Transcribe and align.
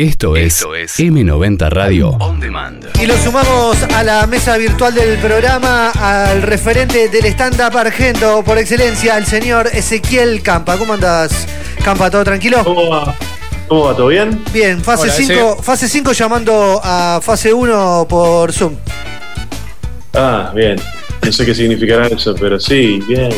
Esto 0.00 0.34
es, 0.34 0.64
M90 0.64 1.68
Radio 1.68 2.08
On 2.20 2.40
Demand. 2.40 2.86
Y 2.98 3.04
lo 3.04 3.14
sumamos 3.18 3.82
a 3.82 4.02
la 4.02 4.26
mesa 4.26 4.56
virtual 4.56 4.94
del 4.94 5.18
programa 5.18 5.90
al 5.90 6.40
referente 6.40 7.10
del 7.10 7.26
stand-up 7.26 7.76
argento 7.76 8.42
por 8.42 8.56
excelencia, 8.56 9.18
el 9.18 9.26
señor 9.26 9.68
Ezequiel 9.70 10.42
Campa. 10.42 10.78
¿Cómo 10.78 10.94
andas, 10.94 11.46
Campa? 11.84 12.10
¿Todo 12.10 12.24
tranquilo? 12.24 12.64
¿Cómo 12.64 12.88
va? 12.88 13.14
¿Cómo 13.68 13.84
va? 13.84 13.94
¿Todo 13.94 14.06
bien? 14.06 14.42
Bien, 14.54 14.82
fase 14.82 15.02
Hola, 15.02 15.12
5 15.12 15.62
fase 15.62 15.86
5 15.86 16.12
llamando 16.12 16.80
a 16.82 17.20
fase 17.22 17.52
1 17.52 18.06
por 18.08 18.54
Zoom. 18.54 18.76
Ah, 20.14 20.50
bien. 20.56 20.80
No 21.22 21.30
sé 21.30 21.44
qué 21.44 21.54
significará 21.54 22.06
eso, 22.06 22.34
pero 22.40 22.58
sí, 22.58 23.02
bien. 23.06 23.28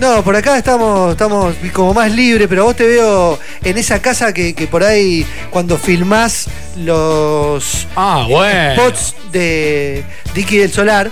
No, 0.00 0.22
por 0.24 0.34
acá 0.34 0.58
estamos, 0.58 1.12
estamos 1.12 1.54
como 1.72 1.94
más 1.94 2.10
libres, 2.12 2.48
pero 2.48 2.64
vos 2.64 2.74
te 2.74 2.86
veo 2.86 3.38
en 3.62 3.78
esa 3.78 4.02
casa 4.02 4.32
que, 4.34 4.52
que 4.52 4.66
por 4.66 4.82
ahí 4.82 5.24
cuando 5.50 5.78
filmás 5.78 6.48
los 6.76 7.86
Ah, 7.94 8.26
bueno. 8.28 8.74
spots 8.74 9.14
de 9.30 10.02
Dicky 10.34 10.58
del 10.58 10.72
Solar, 10.72 11.10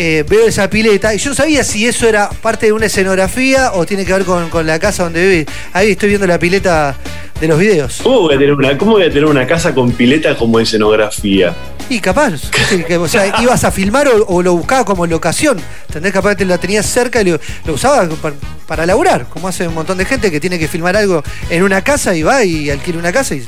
eh, 0.00 0.24
veo 0.28 0.46
esa 0.46 0.70
pileta 0.70 1.12
y 1.12 1.18
yo 1.18 1.30
no 1.30 1.34
sabía 1.34 1.64
si 1.64 1.84
eso 1.86 2.08
era 2.08 2.30
parte 2.30 2.66
de 2.66 2.72
una 2.72 2.86
escenografía 2.86 3.72
o 3.72 3.84
tiene 3.84 4.04
que 4.06 4.12
ver 4.12 4.24
con, 4.24 4.48
con 4.48 4.64
la 4.64 4.78
casa 4.78 5.02
donde 5.02 5.26
vivís. 5.28 5.46
Ahí 5.72 5.90
estoy 5.90 6.10
viendo 6.10 6.24
la 6.26 6.38
pileta 6.38 6.94
de 7.40 7.48
los 7.48 7.58
videos. 7.58 7.98
¿Cómo 8.02 8.20
voy 8.20 8.34
a 8.34 8.38
tener 8.38 8.54
una, 8.54 8.78
cómo 8.78 8.92
voy 8.92 9.02
a 9.02 9.08
tener 9.08 9.24
una 9.24 9.44
casa 9.44 9.74
con 9.74 9.90
pileta 9.90 10.36
como 10.36 10.60
escenografía? 10.60 11.52
Y 11.90 11.98
capaz, 12.00 12.34
sí, 12.68 12.84
que, 12.84 12.96
o 12.96 13.08
sea, 13.08 13.42
ibas 13.42 13.64
a 13.64 13.72
filmar 13.72 14.06
o, 14.06 14.24
o 14.26 14.40
lo 14.42 14.54
buscabas 14.54 14.84
como 14.84 15.04
locación. 15.06 15.58
¿Entendés? 15.88 16.12
Capaz 16.12 16.36
te 16.36 16.44
la 16.44 16.58
tenías 16.58 16.86
cerca 16.86 17.20
y 17.22 17.24
lo, 17.24 17.40
lo 17.64 17.72
usabas 17.72 18.08
para, 18.22 18.36
para 18.68 18.86
laburar, 18.86 19.26
como 19.28 19.48
hace 19.48 19.66
un 19.66 19.74
montón 19.74 19.98
de 19.98 20.04
gente 20.04 20.30
que 20.30 20.38
tiene 20.38 20.58
que 20.60 20.68
filmar 20.68 20.96
algo 20.96 21.24
en 21.50 21.62
una 21.64 21.82
casa 21.82 22.14
y 22.14 22.22
va 22.22 22.44
y 22.44 22.70
alquila 22.70 22.98
una 22.98 23.12
casa 23.12 23.34
y. 23.34 23.42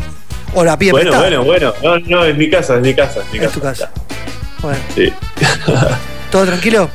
O 0.53 0.65
la 0.65 0.77
pide 0.77 0.91
Bueno, 0.91 1.11
prestada. 1.13 1.39
bueno, 1.39 1.73
bueno. 1.81 2.01
No, 2.09 2.17
no, 2.17 2.25
es 2.25 2.37
mi 2.37 2.51
casa, 2.51 2.75
es 2.75 2.81
mi 2.83 2.93
casa. 2.93 3.21
Es 3.21 3.33
mi 3.33 3.39
Es 3.45 3.53
tu 3.53 3.61
casa. 3.61 3.93
Bueno, 4.63 4.79
Sí. 4.97 5.13
¿todo 6.31 6.47
tranquilo? 6.47 6.91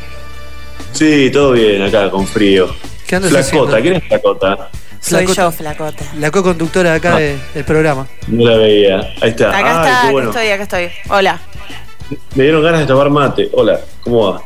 sí, 0.94 1.30
todo 1.32 1.52
bien 1.52 1.82
acá, 1.82 2.10
con 2.10 2.26
frío. 2.28 2.74
¿Qué 3.06 3.18
andas 3.18 3.32
Flacota, 3.32 3.48
haciendo? 3.78 3.82
¿quién 3.82 3.96
es 3.96 4.04
Flacota? 4.08 4.70
Soy 5.02 5.20
Flacota. 5.28 5.34
yo, 5.42 5.52
Flacota. 5.52 6.06
La 6.18 6.32
co-conductora 6.32 6.92
de 6.92 6.96
acá 6.98 7.16
Ah. 7.16 7.20
de- 7.20 7.38
del 7.54 7.64
programa. 7.66 8.08
No 8.28 8.50
la 8.50 8.58
veía. 8.58 9.00
Ahí 9.22 9.30
está. 9.30 9.50
Acá 9.50 9.58
Ay, 9.58 9.64
está, 9.90 10.02
qué 10.02 10.18
acá 10.18 10.26
estoy, 10.30 10.48
acá 10.50 10.64
estoy. 10.64 10.90
Hola. 11.10 11.40
Me 12.36 12.44
dieron 12.44 12.64
ganas 12.64 12.80
de 12.82 12.86
tomar 12.88 13.10
mate. 13.10 13.50
Hola, 13.54 13.80
¿cómo 14.02 14.32
va? 14.34 14.42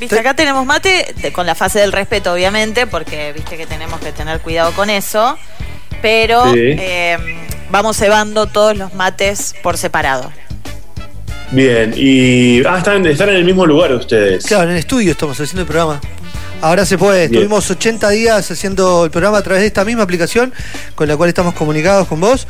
Viste, 0.00 0.18
acá 0.18 0.34
tenemos 0.34 0.66
mate 0.66 1.14
de- 1.22 1.32
con 1.32 1.46
la 1.46 1.54
fase 1.54 1.78
del 1.78 1.92
respeto, 1.92 2.32
obviamente, 2.32 2.86
porque 2.86 3.32
viste 3.32 3.56
que 3.56 3.66
tenemos 3.66 4.00
que 4.00 4.12
tener 4.12 4.40
cuidado 4.40 4.72
con 4.72 4.90
eso. 4.90 5.38
Pero 6.02 6.44
Sí. 6.52 6.58
eh, 6.60 7.16
vamos 7.70 7.96
cebando 7.96 8.46
todos 8.46 8.76
los 8.76 8.92
mates 8.94 9.54
por 9.62 9.78
separado. 9.78 10.32
Bien, 11.52 11.92
y. 11.96 12.64
Ah, 12.64 12.78
están, 12.78 13.04
están 13.06 13.28
en 13.28 13.36
el 13.36 13.44
mismo 13.44 13.66
lugar 13.66 13.92
ustedes. 13.92 14.44
Claro, 14.46 14.64
en 14.64 14.70
el 14.70 14.76
estudio 14.78 15.12
estamos 15.12 15.38
haciendo 15.38 15.60
el 15.62 15.66
programa. 15.66 16.00
Ahora 16.62 16.86
se 16.86 16.96
puede. 16.96 17.28
Bien. 17.28 17.42
Estuvimos 17.42 17.70
80 17.70 18.08
días 18.10 18.50
haciendo 18.50 19.04
el 19.04 19.10
programa 19.10 19.38
a 19.38 19.42
través 19.42 19.60
de 19.62 19.66
esta 19.66 19.84
misma 19.84 20.04
aplicación 20.04 20.52
con 20.94 21.08
la 21.08 21.16
cual 21.16 21.28
estamos 21.28 21.54
comunicados 21.54 22.08
con 22.08 22.20
vos. 22.20 22.46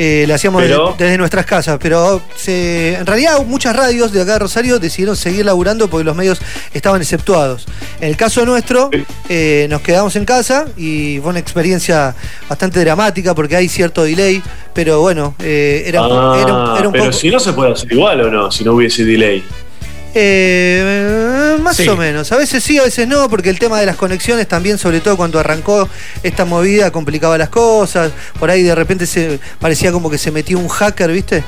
Eh, 0.00 0.26
la 0.28 0.36
hacíamos 0.36 0.62
Pero- 0.62 0.90
desde, 0.92 1.04
desde 1.06 1.18
nuestras 1.18 1.44
casas, 1.44 1.76
pero 1.82 2.22
se- 2.36 2.94
en 2.94 3.04
realidad 3.04 3.44
muchas 3.44 3.74
radios 3.74 4.12
de 4.12 4.22
acá 4.22 4.34
de 4.34 4.38
Rosario 4.38 4.78
decidieron 4.78 5.16
seguir 5.16 5.44
laburando 5.44 5.90
porque 5.90 6.04
los 6.04 6.14
medios 6.14 6.38
estaban 6.72 7.02
exceptuados. 7.02 7.66
En 8.00 8.08
el 8.10 8.16
caso 8.16 8.46
nuestro, 8.46 8.90
eh, 9.28 9.66
nos 9.68 9.80
quedamos 9.82 10.14
en 10.14 10.24
casa 10.24 10.66
y 10.76 11.18
fue 11.20 11.30
una 11.30 11.40
experiencia 11.40 12.14
bastante 12.48 12.78
dramática 12.78 13.34
porque 13.34 13.56
hay 13.56 13.68
cierto 13.68 14.04
delay, 14.04 14.40
pero 14.78 15.00
bueno, 15.00 15.34
eh, 15.40 15.82
era, 15.86 16.02
Ah, 16.04 16.36
era 16.40 16.54
un- 16.54 16.76
era 16.78 16.86
un 16.86 16.92
pero 16.92 17.06
poco... 17.06 17.12
si 17.12 17.30
no 17.30 17.40
se 17.40 17.52
puede 17.52 17.72
hacer 17.72 17.90
igual 17.92 18.20
o 18.20 18.30
no, 18.30 18.48
si 18.52 18.62
no 18.62 18.74
hubiese 18.74 19.04
delay. 19.04 19.42
Eh, 20.14 21.56
más 21.60 21.76
Sí. 21.76 21.88
o 21.88 21.96
menos. 21.96 22.30
A 22.30 22.36
veces 22.36 22.62
sí, 22.62 22.78
a 22.78 22.84
veces 22.84 23.08
no, 23.08 23.28
porque 23.28 23.50
el 23.50 23.58
tema 23.58 23.80
de 23.80 23.86
las 23.86 23.96
conexiones 23.96 24.46
también, 24.46 24.78
sobre 24.78 25.00
todo 25.00 25.16
cuando 25.16 25.40
arrancó 25.40 25.88
esta 26.22 26.44
movida, 26.44 26.92
complicaba 26.92 27.36
las 27.38 27.48
cosas. 27.48 28.12
Por 28.38 28.50
ahí 28.52 28.62
de 28.62 28.74
repente 28.76 29.04
se 29.06 29.40
parecía 29.58 29.90
como 29.90 30.08
que 30.10 30.16
se 30.16 30.30
metió 30.30 30.60
un 30.60 30.68
hacker, 30.68 31.10
¿viste? 31.10 31.42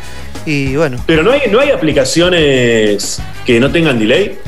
Y 0.44 0.75
bueno. 0.75 1.00
Pero 1.06 1.22
no 1.22 1.31
hay, 1.31 1.43
no 1.53 1.60
hay 1.60 1.71
aplicaciones 1.71 3.21
que 3.47 3.60
no 3.60 3.71
tengan 3.71 3.97
delay. 3.97 4.38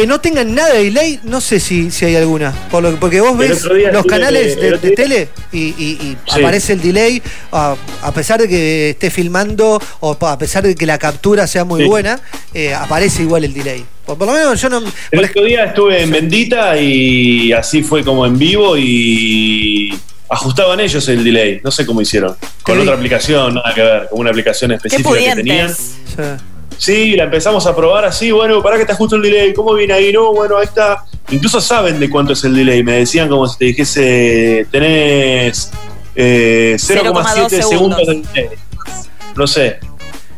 Que 0.00 0.06
no 0.06 0.18
tengan 0.18 0.54
nada 0.54 0.72
de 0.72 0.84
delay, 0.84 1.20
no 1.24 1.42
sé 1.42 1.60
si, 1.60 1.90
si 1.90 2.06
hay 2.06 2.16
alguna. 2.16 2.52
Por 2.70 2.82
lo, 2.82 2.90
que- 2.92 2.96
porque 2.96 3.20
vos 3.20 3.36
ves 3.36 3.62
los 3.92 4.06
canales 4.06 4.58
de, 4.58 4.78
de 4.78 4.90
tele 4.92 5.28
y, 5.52 5.58
y- 5.58 5.98
y 6.00 6.16
Sí. 6.26 6.40
aparece 6.40 6.72
el 6.72 6.80
delay, 6.80 7.22
a, 7.52 7.76
a 8.02 8.12
pesar 8.14 8.40
de 8.40 8.48
que 8.48 8.90
esté 8.90 9.10
filmando 9.10 9.78
o 10.00 10.16
a 10.22 10.38
pesar 10.38 10.62
de 10.62 10.74
que 10.74 10.86
la 10.86 10.96
captura 10.98 11.46
sea 11.46 11.64
muy 11.64 11.82
Sí. 11.82 11.86
buena, 11.86 12.18
eh, 12.54 12.72
aparece 12.72 13.20
igual 13.24 13.44
el 13.44 13.52
delay. 13.52 13.84
Por, 14.06 14.16
por 14.16 14.26
lo 14.28 14.32
menos 14.32 14.58
yo 14.58 14.70
no. 14.70 14.82
El 15.10 15.22
otro 15.24 15.44
día 15.44 15.64
estuve 15.66 16.00
en 16.02 16.10
Bendita 16.10 16.78
y 16.80 17.52
así 17.52 17.82
fue 17.82 18.02
como 18.02 18.24
en 18.24 18.38
vivo 18.38 18.78
y 18.78 19.92
ajustaban 20.30 20.80
ellos 20.80 21.06
el 21.10 21.22
delay. 21.22 21.60
No 21.62 21.70
sé 21.70 21.84
cómo 21.84 22.00
hicieron. 22.00 22.36
Con 22.62 22.80
otra 22.80 22.94
aplicación, 22.94 23.52
nada 23.52 23.74
que 23.74 23.82
ver, 23.82 24.08
con 24.08 24.20
una 24.20 24.30
aplicación 24.30 24.70
Qué 24.70 24.76
específica 24.76 25.18
que 25.34 25.34
tenían. 25.42 25.74
Sí, 26.80 27.14
la 27.14 27.24
empezamos 27.24 27.66
a 27.66 27.76
probar 27.76 28.06
así, 28.06 28.30
bueno, 28.30 28.62
para 28.62 28.78
que 28.78 28.86
te 28.86 28.92
ajuste 28.92 29.14
el 29.14 29.20
delay, 29.20 29.52
¿cómo 29.52 29.74
viene 29.74 29.92
ahí? 29.92 30.14
No, 30.14 30.32
bueno, 30.32 30.56
ahí 30.56 30.64
está. 30.64 31.04
Incluso 31.28 31.60
saben 31.60 32.00
de 32.00 32.08
cuánto 32.08 32.32
es 32.32 32.42
el 32.42 32.54
delay, 32.54 32.82
me 32.82 32.92
decían 32.92 33.28
como 33.28 33.46
si 33.46 33.58
te 33.58 33.64
dijese, 33.66 34.66
tenés 34.70 35.70
eh, 36.14 36.76
0,7 36.78 37.12
0,2 37.12 37.68
segundos 37.68 37.98
de 37.98 38.22
delay. 38.32 38.56
No 39.36 39.46
sé. 39.46 39.78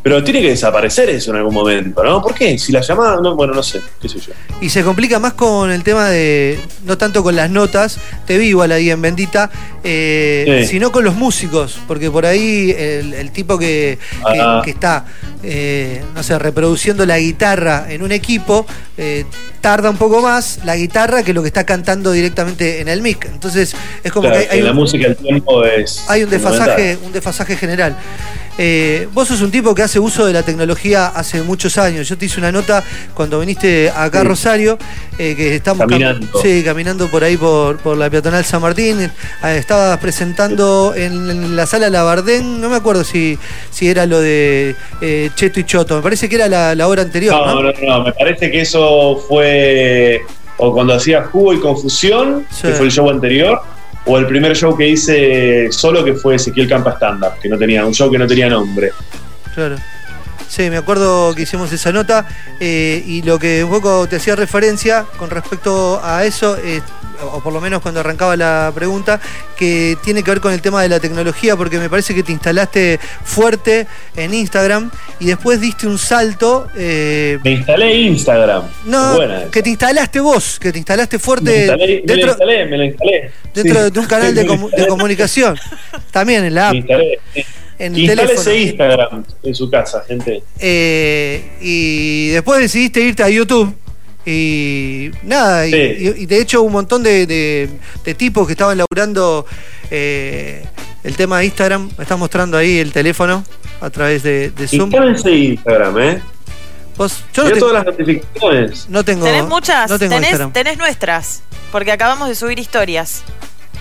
Pero 0.02 0.24
tiene 0.24 0.40
que 0.42 0.48
desaparecer 0.48 1.08
eso 1.10 1.30
en 1.30 1.36
algún 1.36 1.54
momento, 1.54 2.02
¿no? 2.02 2.20
¿Por 2.20 2.34
qué? 2.34 2.58
Si 2.58 2.72
la 2.72 2.80
llamada, 2.80 3.20
no, 3.20 3.36
bueno, 3.36 3.54
no 3.54 3.62
sé, 3.62 3.80
qué 4.00 4.08
sé 4.08 4.18
yo. 4.18 4.32
Y 4.60 4.68
se 4.68 4.82
complica 4.82 5.20
más 5.20 5.34
con 5.34 5.70
el 5.70 5.84
tema 5.84 6.08
de, 6.10 6.58
no 6.84 6.98
tanto 6.98 7.22
con 7.22 7.36
las 7.36 7.48
notas, 7.48 7.98
te 8.26 8.36
vi 8.36 8.48
igual 8.48 8.72
ahí 8.72 8.90
en 8.90 9.00
Bendita, 9.00 9.48
eh, 9.84 10.62
Sí. 10.62 10.72
sino 10.72 10.90
con 10.90 11.04
los 11.04 11.14
músicos, 11.14 11.78
porque 11.86 12.10
por 12.10 12.26
ahí 12.26 12.74
el, 12.76 13.14
el 13.14 13.30
tipo 13.30 13.56
que, 13.58 13.98
que- 14.32 14.40
Ah. 14.40 14.60
que 14.64 14.72
está, 14.72 15.04
eh, 15.44 16.02
no 16.16 16.22
sé, 16.24 16.36
reproduciendo 16.36 17.06
la 17.06 17.18
guitarra 17.20 17.86
en 17.88 18.02
un 18.02 18.10
equipo, 18.10 18.66
eh, 18.96 19.24
tarda 19.60 19.88
un 19.88 19.96
poco 19.98 20.20
más 20.20 20.58
la 20.64 20.74
guitarra 20.74 21.22
que 21.22 21.32
lo 21.32 21.42
que 21.42 21.48
está 21.48 21.64
cantando 21.64 22.10
directamente 22.10 22.80
en 22.80 22.88
el 22.88 23.02
mic. 23.02 23.26
Entonces 23.32 23.74
es 24.02 24.10
como 24.12 24.26
Claro, 24.28 24.40
que 24.42 24.46
hay, 24.48 24.50
hay 24.54 24.58
que 24.58 24.64
la 24.64 24.70
un, 24.72 24.76
música 24.78 25.06
el 25.06 25.16
tiempo 25.16 25.64
es. 25.64 26.04
hay 26.08 26.24
un 26.24 26.30
desfasaje, 26.30 26.98
un 27.04 27.12
desfasaje 27.12 27.56
general. 27.56 27.96
Eh, 28.58 29.08
vos 29.14 29.28
sos 29.28 29.40
un 29.40 29.50
tipo 29.50 29.74
que 29.74 29.82
hace 29.82 29.98
uso 29.98 30.26
de 30.26 30.32
la 30.34 30.42
tecnología 30.42 31.06
hace 31.06 31.42
muchos 31.42 31.78
años. 31.78 32.06
Yo 32.08 32.18
te 32.18 32.26
hice 32.26 32.38
una 32.38 32.52
nota 32.52 32.84
cuando 33.14 33.40
viniste 33.40 33.90
acá 33.90 34.18
a 34.18 34.22
Sí. 34.22 34.28
Rosario, 34.28 34.78
eh, 35.18 35.34
que 35.34 35.56
estamos 35.56 35.86
cam- 35.86 35.90
Caminando. 35.90 36.40
sí, 36.42 36.62
caminando 36.62 37.08
por 37.10 37.24
ahí 37.24 37.36
por, 37.38 37.78
por 37.78 37.96
la 37.96 38.10
peatonal 38.10 38.44
San 38.44 38.60
Martín. 38.60 39.00
Eh, 39.00 39.10
estabas 39.56 39.96
presentando 39.98 40.92
en, 40.94 41.30
en 41.30 41.56
la 41.56 41.66
sala 41.66 41.88
Labardén, 41.88 42.60
no 42.60 42.68
me 42.68 42.76
acuerdo 42.76 43.04
si, 43.04 43.38
si 43.70 43.88
era 43.88 44.04
lo 44.06 44.20
de 44.20 44.76
eh, 45.00 45.30
Cheto 45.34 45.60
y 45.60 45.64
Choto, 45.64 45.96
me 45.96 46.02
parece 46.02 46.28
que 46.28 46.36
era 46.36 46.48
la, 46.48 46.74
la 46.74 46.88
hora 46.88 47.02
anterior. 47.02 47.34
No, 47.34 47.54
¿no? 47.54 47.62
no, 47.62 47.72
no, 47.88 48.04
me 48.04 48.12
parece 48.12 48.50
que 48.50 48.60
eso 48.60 49.16
fue 49.28 50.20
o 50.58 50.72
cuando 50.72 50.94
hacía 50.94 51.24
Jugo 51.24 51.54
y 51.54 51.60
Confusión, 51.60 52.46
Sí. 52.50 52.68
que 52.68 52.74
fue 52.74 52.86
el 52.86 52.92
show 52.92 53.08
anterior, 53.10 53.60
o 54.04 54.18
el 54.18 54.26
primer 54.26 54.56
show 54.56 54.76
que 54.76 54.88
hice 54.88 55.70
solo, 55.70 56.04
que 56.04 56.14
fue 56.14 56.34
Ezequiel 56.36 56.68
Campa 56.68 56.92
Stand 56.92 57.24
Up, 57.24 57.40
que 57.40 57.48
no 57.48 57.56
tenía, 57.56 57.84
un 57.84 57.94
show 57.94 58.10
que 58.10 58.18
no 58.18 58.26
tenía 58.26 58.48
nombre. 58.48 58.92
Claro. 59.54 59.76
Sí, 60.48 60.68
me 60.68 60.76
acuerdo 60.76 61.34
que 61.34 61.42
hicimos 61.42 61.72
esa 61.72 61.92
nota 61.92 62.26
eh, 62.60 63.02
y 63.06 63.22
lo 63.22 63.38
que 63.38 63.64
un 63.64 63.70
poco 63.70 64.06
te 64.06 64.16
hacía 64.16 64.36
referencia 64.36 65.06
con 65.16 65.30
respecto 65.30 66.00
a 66.04 66.24
eso, 66.24 66.56
eh, 66.58 66.80
o 67.32 67.40
por 67.40 67.52
lo 67.52 67.60
menos 67.60 67.80
cuando 67.80 68.00
arrancaba 68.00 68.36
la 68.36 68.70
pregunta, 68.74 69.18
que 69.56 69.96
tiene 70.04 70.22
que 70.22 70.30
ver 70.30 70.40
con 70.40 70.52
el 70.52 70.60
tema 70.60 70.82
de 70.82 70.88
la 70.90 71.00
tecnología, 71.00 71.56
porque 71.56 71.78
me 71.78 71.88
parece 71.88 72.14
que 72.14 72.22
te 72.22 72.32
instalaste 72.32 72.98
fuerte 73.24 73.86
en 74.16 74.34
Instagram 74.34 74.90
y 75.20 75.26
después 75.26 75.60
diste 75.60 75.86
un 75.86 75.98
salto. 75.98 76.68
eh, 76.76 77.38
Me 77.44 77.52
instalé 77.52 77.94
Instagram. 78.02 78.64
no, 78.86 79.14
Buena 79.16 79.44
que 79.50 79.62
te 79.62 79.70
instalaste 79.70 80.20
vos, 80.20 80.58
que 80.58 80.70
te 80.72 80.78
instalaste 80.78 81.16
me, 81.16 81.20
fuerte 81.20 81.66
me 81.76 81.86
dentro, 82.04 82.28
instalé, 82.32 82.66
me 82.66 82.76
la 82.76 82.84
instalé. 82.86 83.30
dentro 83.54 83.84
Sí. 83.86 83.90
de 83.92 84.00
un 84.00 84.06
canal 84.06 84.34
de, 84.34 84.46
comu- 84.46 84.70
de 84.70 84.86
comunicación, 84.88 85.56
también 86.10 86.44
en 86.44 86.54
la 86.54 86.66
app, 86.68 86.72
Me 86.72 86.78
instalé. 86.80 87.20
sí. 87.34 87.44
En 87.78 87.94
el 87.94 88.00
Instalé 88.00 88.22
teléfono. 88.22 88.50
ese 88.50 88.58
Instagram 88.62 89.24
en 89.42 89.54
su 89.54 89.70
casa, 89.70 90.02
gente. 90.06 90.42
Eh, 90.58 91.42
y 91.60 92.28
después 92.28 92.60
decidiste 92.60 93.00
irte 93.00 93.22
a 93.22 93.28
YouTube. 93.28 93.74
Y 94.24 95.10
nada, 95.24 95.66
y, 95.66 95.70
Sí. 95.72 95.76
y- 96.16 96.22
y 96.22 96.26
de 96.26 96.40
hecho 96.40 96.62
un 96.62 96.72
montón 96.72 97.02
de, 97.02 97.26
de- 97.26 97.68
de 98.04 98.14
tipos 98.14 98.46
que 98.46 98.52
estaban 98.52 98.78
laburando 98.78 99.44
eh, 99.90 100.64
el 101.02 101.16
tema 101.16 101.40
de 101.40 101.46
Instagram, 101.46 101.90
me 101.98 102.04
estás 102.04 102.18
mostrando 102.18 102.56
ahí 102.56 102.78
el 102.78 102.92
teléfono 102.92 103.44
a 103.80 103.90
través 103.90 104.22
de, 104.22 104.50
de 104.50 104.68
Zoom. 104.68 104.82
Instalen 104.84 105.14
ese 105.16 105.30
Instagram, 105.32 105.98
¿eh? 105.98 106.22
Vos- 106.96 107.24
yo 107.34 107.42
no, 107.42 107.48
Mirá 107.48 107.54
te- 107.54 107.60
todas 107.60 107.74
las 107.74 107.84
notificaciones. 107.86 108.86
no 108.88 109.04
tengo. 109.04 109.24
¿Tenés 109.24 109.44
muchas? 109.46 109.90
No 109.90 109.98
tengo 109.98 110.14
tenés, 110.14 110.52
tenés 110.52 110.78
nuestras. 110.78 111.42
Porque 111.72 111.90
acabamos 111.90 112.28
de 112.28 112.34
subir 112.36 112.58
historias. 112.60 113.22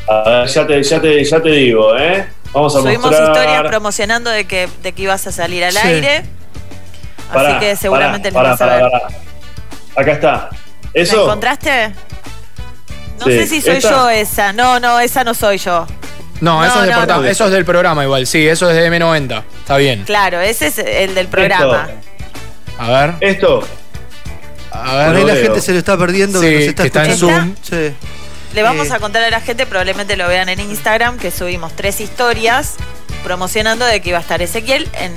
A 0.07 0.29
ver, 0.29 0.47
ya 0.47 0.67
te, 0.67 0.83
ya 0.83 1.01
te, 1.01 1.23
ya 1.23 1.41
te 1.41 1.49
digo, 1.49 1.95
¿eh? 1.97 2.27
Vamos 2.53 2.75
a 2.75 2.79
Subimos 2.79 3.05
mostrar. 3.11 3.27
historias 3.29 3.61
promocionando 3.63 4.29
de 4.29 4.45
que, 4.45 4.67
de 4.83 4.91
que 4.91 5.01
ibas 5.03 5.25
a 5.27 5.31
salir 5.31 5.63
al 5.63 5.71
Sí. 5.73 5.79
aire. 5.83 6.23
Pará, 7.31 7.49
Así 7.51 7.59
que 7.59 7.75
seguramente 7.77 8.31
pará, 8.31 8.49
vas 8.51 8.61
a 8.61 8.65
pará, 8.65 8.75
ver. 8.81 8.91
pará. 8.91 9.07
Acá 9.95 10.11
está. 10.11 10.31
¿La 10.31 10.49
¿Eso? 10.93 11.23
encontraste? 11.23 11.93
No 13.19 13.25
Sí. 13.27 13.31
sé 13.37 13.47
si 13.47 13.61
soy 13.61 13.75
¿Esta? 13.77 13.89
yo 13.89 14.09
esa. 14.09 14.51
No, 14.51 14.79
no, 14.81 14.99
esa 14.99 15.23
no 15.23 15.33
soy 15.33 15.57
yo. 15.59 15.87
No, 16.41 16.65
eso, 16.65 16.75
No, 16.75 16.81
es 16.81 16.87
del 16.87 16.95
no, 16.95 16.99
porta- 17.01 17.17
no. 17.17 17.25
eso 17.25 17.45
es 17.45 17.51
del 17.51 17.63
programa 17.65 18.03
igual, 18.03 18.25
sí, 18.27 18.45
eso 18.47 18.69
es 18.69 18.75
de 18.75 18.87
M90. 18.89 19.43
Está 19.61 19.77
bien. 19.77 20.03
Claro, 20.03 20.41
ese 20.41 20.67
es 20.67 20.77
el 20.79 21.13
del 21.15 21.27
programa. 21.27 21.87
A 22.79 22.89
ver, 22.89 23.13
Esto. 23.21 23.63
a 24.71 24.83
Por 24.83 24.91
ver. 24.95 25.15
ahí 25.15 25.21
no 25.21 25.27
la 25.27 25.33
veo. 25.35 25.43
gente 25.43 25.61
se 25.61 25.71
lo 25.71 25.77
está 25.77 25.95
perdiendo, 25.97 26.41
Sí, 26.41 26.47
que 26.47 26.55
nos 26.55 26.63
está 26.63 26.81
que 26.83 26.87
está 26.87 27.05
en 27.05 27.11
escuchando. 27.11 27.55
Zoom. 27.63 27.79
Sí. 27.91 27.95
Le 28.53 28.63
vamos 28.63 28.89
Eh. 28.89 28.93
a 28.93 28.99
contar 28.99 29.23
a 29.23 29.29
la 29.29 29.41
gente, 29.41 29.65
probablemente 29.65 30.17
lo 30.17 30.27
vean 30.27 30.49
en 30.49 30.59
Instagram, 30.59 31.17
que 31.17 31.31
subimos 31.31 31.73
tres 31.75 32.01
historias 32.01 32.75
promocionando 33.23 33.85
de 33.85 34.01
que 34.01 34.09
iba 34.09 34.17
a 34.17 34.21
estar 34.21 34.41
Ezequiel 34.41 34.89
en, 34.93 35.13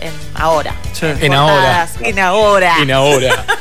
en 0.00 0.12
ahora. 0.34 0.74
Sí. 0.92 1.06
En 1.20 1.34
ahora. 1.34 1.54
Portadas, 1.54 1.90
En 2.00 2.18
ahora. 2.18 2.74
Y 2.86 2.90
ahora. 2.90 3.44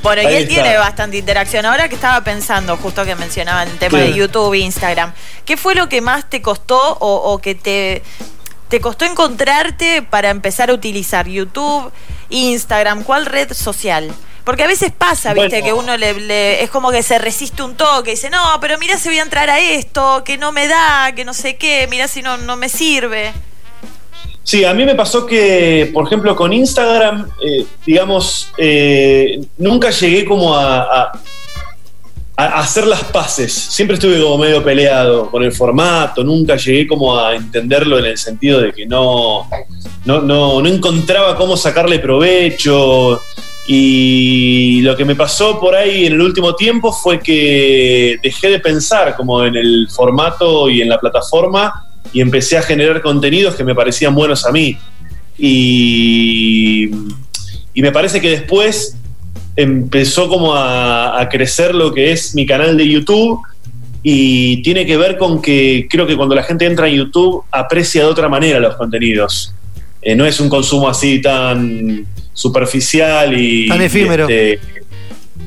Bueno, 0.00 0.22
y 0.22 0.26
Ahí 0.26 0.34
él 0.36 0.42
está. 0.44 0.54
tiene 0.62 0.76
bastante 0.78 1.16
interacción. 1.16 1.66
Ahora 1.66 1.88
que 1.88 1.96
estaba 1.96 2.22
pensando, 2.22 2.76
justo 2.76 3.04
que 3.04 3.16
mencionaba 3.16 3.64
el 3.64 3.78
tema 3.78 3.98
¿Qué? 3.98 4.04
de 4.04 4.14
YouTube 4.14 4.54
e 4.54 4.58
Instagram, 4.58 5.12
¿qué 5.44 5.56
fue 5.56 5.74
lo 5.74 5.88
que 5.88 6.00
más 6.00 6.30
te 6.30 6.40
costó 6.40 6.78
o, 7.00 7.32
o 7.32 7.38
que 7.40 7.56
te, 7.56 8.02
te 8.68 8.80
costó 8.80 9.04
encontrarte 9.06 10.02
para 10.02 10.30
empezar 10.30 10.70
a 10.70 10.74
utilizar 10.74 11.26
YouTube, 11.26 11.90
Instagram? 12.30 13.02
¿Cuál 13.02 13.26
red 13.26 13.52
social? 13.52 14.10
Porque 14.48 14.62
a 14.62 14.66
veces 14.66 14.90
pasa, 14.96 15.34
viste, 15.34 15.60
Bueno. 15.60 15.66
que 15.66 15.72
uno 15.74 15.96
le, 15.98 16.14
le- 16.20 16.62
es 16.62 16.70
como 16.70 16.90
que 16.90 17.02
se 17.02 17.18
resiste 17.18 17.62
un 17.62 17.74
toque, 17.74 18.12
dice, 18.12 18.30
no, 18.30 18.38
pero 18.62 18.78
mira 18.78 18.96
si 18.96 19.10
voy 19.10 19.18
a 19.18 19.22
entrar 19.22 19.50
a 19.50 19.60
esto, 19.60 20.22
que 20.24 20.38
no 20.38 20.52
me 20.52 20.66
da, 20.66 21.12
que 21.14 21.26
no 21.26 21.34
sé 21.34 21.56
qué, 21.56 21.86
mira 21.90 22.08
si 22.08 22.22
no, 22.22 22.38
no 22.38 22.56
me 22.56 22.70
sirve. 22.70 23.34
Sí, 24.42 24.64
a 24.64 24.72
mí 24.72 24.86
me 24.86 24.94
pasó 24.94 25.26
que, 25.26 25.90
por 25.92 26.06
ejemplo, 26.06 26.34
con 26.34 26.54
Instagram, 26.54 27.28
eh, 27.46 27.66
digamos, 27.84 28.50
eh, 28.56 29.38
nunca 29.58 29.90
llegué 29.90 30.24
como 30.24 30.56
a, 30.56 30.80
a- 31.02 31.12
a 32.34 32.44
hacer 32.60 32.86
las 32.86 33.04
paces. 33.04 33.52
Siempre 33.52 33.96
estuve 33.96 34.18
como 34.22 34.38
medio 34.38 34.64
peleado 34.64 35.30
con 35.30 35.42
el 35.42 35.52
formato, 35.52 36.24
nunca 36.24 36.56
llegué 36.56 36.86
como 36.86 37.18
a 37.18 37.34
entenderlo 37.34 37.98
en 37.98 38.06
el 38.06 38.16
sentido 38.16 38.62
de 38.62 38.72
que 38.72 38.86
no, 38.86 39.46
no, 40.06 40.22
no, 40.22 40.62
no 40.62 40.68
encontraba 40.70 41.36
cómo 41.36 41.54
sacarle 41.54 41.98
provecho. 41.98 43.20
Y 43.70 44.80
lo 44.80 44.96
que 44.96 45.04
me 45.04 45.14
pasó 45.14 45.60
por 45.60 45.74
ahí 45.74 46.06
en 46.06 46.14
el 46.14 46.22
último 46.22 46.54
tiempo 46.54 46.90
fue 46.90 47.20
que 47.20 48.16
dejé 48.22 48.48
de 48.48 48.60
pensar 48.60 49.14
como 49.14 49.44
en 49.44 49.56
el 49.56 49.88
formato 49.90 50.70
y 50.70 50.80
en 50.80 50.88
la 50.88 50.98
plataforma 50.98 51.84
y 52.14 52.22
empecé 52.22 52.56
a 52.56 52.62
generar 52.62 53.02
contenidos 53.02 53.54
que 53.54 53.64
me 53.64 53.74
parecían 53.74 54.14
buenos 54.14 54.46
a 54.46 54.52
mí. 54.52 54.78
Y, 55.36 56.90
me 57.74 57.92
parece 57.92 58.22
que 58.22 58.30
después 58.30 58.96
empezó 59.54 60.30
como 60.30 60.54
a, 60.54 61.20
a 61.20 61.28
crecer 61.28 61.74
lo 61.74 61.92
que 61.92 62.10
es 62.10 62.34
mi 62.34 62.46
canal 62.46 62.74
de 62.74 62.88
YouTube 62.88 63.38
y 64.02 64.62
tiene 64.62 64.86
que 64.86 64.96
ver 64.96 65.18
con 65.18 65.42
que 65.42 65.86
creo 65.90 66.06
que 66.06 66.16
cuando 66.16 66.34
la 66.34 66.42
gente 66.42 66.64
entra 66.64 66.88
en 66.88 66.94
YouTube 66.94 67.44
aprecia 67.50 68.02
de 68.02 68.08
otra 68.08 68.30
manera 68.30 68.60
los 68.60 68.76
contenidos. 68.76 69.54
Eh, 70.00 70.14
no 70.14 70.24
es 70.24 70.40
un 70.40 70.48
consumo 70.48 70.88
así 70.88 71.20
tan 71.20 72.06
superficial 72.38 73.36
y... 73.36 73.66
Tan 73.66 73.82
efímero. 73.82 74.30
y, 74.30 74.32
este, 74.32 74.60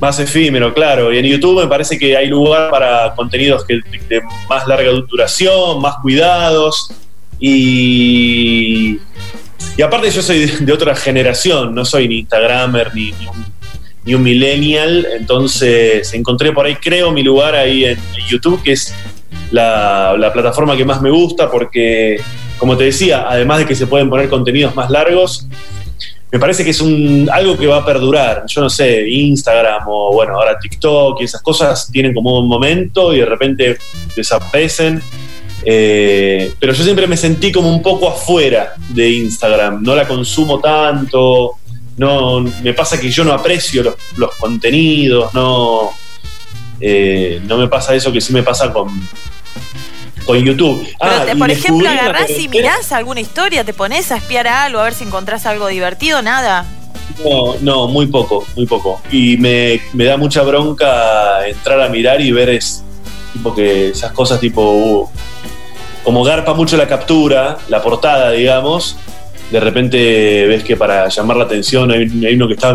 más 0.01 0.19
efímero, 0.19 0.73
claro. 0.73 1.13
Y 1.13 1.19
en 1.19 1.25
YouTube 1.25 1.61
me 1.61 1.67
parece 1.67 1.97
que 1.97 2.17
hay 2.17 2.27
lugar 2.27 2.69
para 2.69 3.13
contenidos 3.15 3.63
que, 3.63 3.79
de 4.09 4.21
más 4.49 4.67
larga 4.67 4.91
duración, 4.91 5.79
más 5.81 5.95
cuidados. 6.01 6.91
Y, 7.39 8.99
y 9.77 9.81
aparte 9.81 10.11
yo 10.11 10.21
soy 10.21 10.39
de, 10.39 10.65
de 10.65 10.73
otra 10.73 10.95
generación, 10.95 11.73
no 11.73 11.85
soy 11.85 12.07
ni 12.09 12.19
Instagramer 12.19 12.93
ni, 12.93 13.11
ni 13.13 13.27
un, 13.27 13.45
ni 14.03 14.13
un 14.15 14.23
millennial. 14.23 15.07
Entonces 15.17 16.13
encontré 16.13 16.51
por 16.51 16.65
ahí, 16.65 16.75
creo, 16.75 17.11
mi 17.11 17.23
lugar 17.23 17.55
ahí 17.55 17.85
en, 17.85 17.97
en 17.97 18.27
YouTube, 18.27 18.61
que 18.63 18.73
es 18.73 18.93
la, 19.51 20.15
la 20.17 20.33
plataforma 20.33 20.75
que 20.75 20.83
más 20.83 21.01
me 21.01 21.09
gusta 21.09 21.49
porque, 21.49 22.19
como 22.57 22.75
te 22.75 22.83
decía, 22.85 23.25
además 23.29 23.59
de 23.59 23.65
que 23.65 23.75
se 23.75 23.87
pueden 23.87 24.09
poner 24.09 24.27
contenidos 24.27 24.75
más 24.75 24.89
largos, 24.89 25.47
me 26.31 26.39
parece 26.39 26.63
que 26.63 26.69
es 26.69 26.79
un, 26.79 27.29
algo 27.31 27.57
que 27.57 27.67
va 27.67 27.77
a 27.77 27.85
perdurar. 27.85 28.45
Yo 28.47 28.61
no 28.61 28.69
sé, 28.69 29.07
Instagram 29.09 29.83
o 29.87 30.13
bueno, 30.13 30.35
ahora 30.35 30.57
TikTok 30.57 31.19
y 31.19 31.25
esas 31.25 31.41
cosas 31.41 31.89
tienen 31.91 32.13
como 32.13 32.39
un 32.39 32.47
momento 32.47 33.13
y 33.13 33.19
de 33.19 33.25
repente 33.25 33.77
desaparecen. 34.15 35.01
Eh, 35.63 36.53
pero 36.59 36.73
yo 36.73 36.83
siempre 36.83 37.05
me 37.05 37.17
sentí 37.17 37.51
como 37.51 37.69
un 37.69 37.81
poco 37.81 38.07
afuera 38.07 38.73
de 38.89 39.09
Instagram. 39.09 39.83
No 39.83 39.93
la 39.93 40.07
consumo 40.07 40.59
tanto. 40.59 41.57
No, 41.97 42.39
me 42.39 42.73
pasa 42.73 42.99
que 42.99 43.11
yo 43.11 43.25
no 43.25 43.33
aprecio 43.33 43.83
los, 44.15 44.35
contenidos. 44.35 45.33
No, 45.33 45.91
eh, 46.79 47.41
no 47.45 47.57
me 47.57 47.67
pasa 47.67 47.93
eso 47.93 48.11
que 48.11 48.21
sí 48.21 48.31
me 48.31 48.41
pasa 48.41 48.71
con, 48.71 48.89
con 50.25 50.37
YouTube. 50.43 50.83
Pero, 50.99 51.11
Ah, 51.11 51.23
te- 51.25 51.35
por 51.35 51.49
ejemplo, 51.51 51.89
agarrás 51.89 52.29
y 52.31 52.47
mirás 52.47 52.91
alguna 52.91 53.19
historia, 53.21 53.63
te 53.63 53.73
pones 53.73 54.11
a 54.11 54.17
espiar 54.17 54.47
a 54.47 54.65
algo, 54.65 54.79
a 54.79 54.83
ver 54.85 54.93
si 54.93 55.03
encontrás 55.03 55.45
algo 55.45 55.67
divertido, 55.67 56.21
nada. 56.21 56.65
No, 57.23 57.55
no, 57.61 57.87
muy 57.87 58.07
poco, 58.07 58.45
muy 58.55 58.65
poco. 58.65 59.01
Y 59.11 59.37
me, 59.37 59.81
me 59.93 60.05
da 60.05 60.17
mucha 60.17 60.41
bronca 60.43 61.47
entrar 61.47 61.81
a 61.81 61.89
mirar 61.89 62.21
y 62.21 62.31
ver 62.31 62.49
es, 62.49 62.83
tipo 63.33 63.53
que 63.53 63.89
esas 63.89 64.11
cosas 64.13 64.39
tipo 64.39 64.61
uh, 64.61 65.09
como 66.03 66.23
garpa 66.23 66.53
mucho 66.53 66.77
la 66.77 66.87
captura, 66.87 67.57
la 67.67 67.81
portada, 67.81 68.31
digamos. 68.31 68.95
De 69.51 69.59
repente 69.59 70.47
ves 70.47 70.63
que 70.63 70.77
para 70.77 71.09
llamar 71.09 71.37
la 71.37 71.43
atención 71.43 71.91
hay, 71.91 72.03
hay 72.25 72.35
uno 72.35 72.47
que 72.47 72.53
está. 72.53 72.73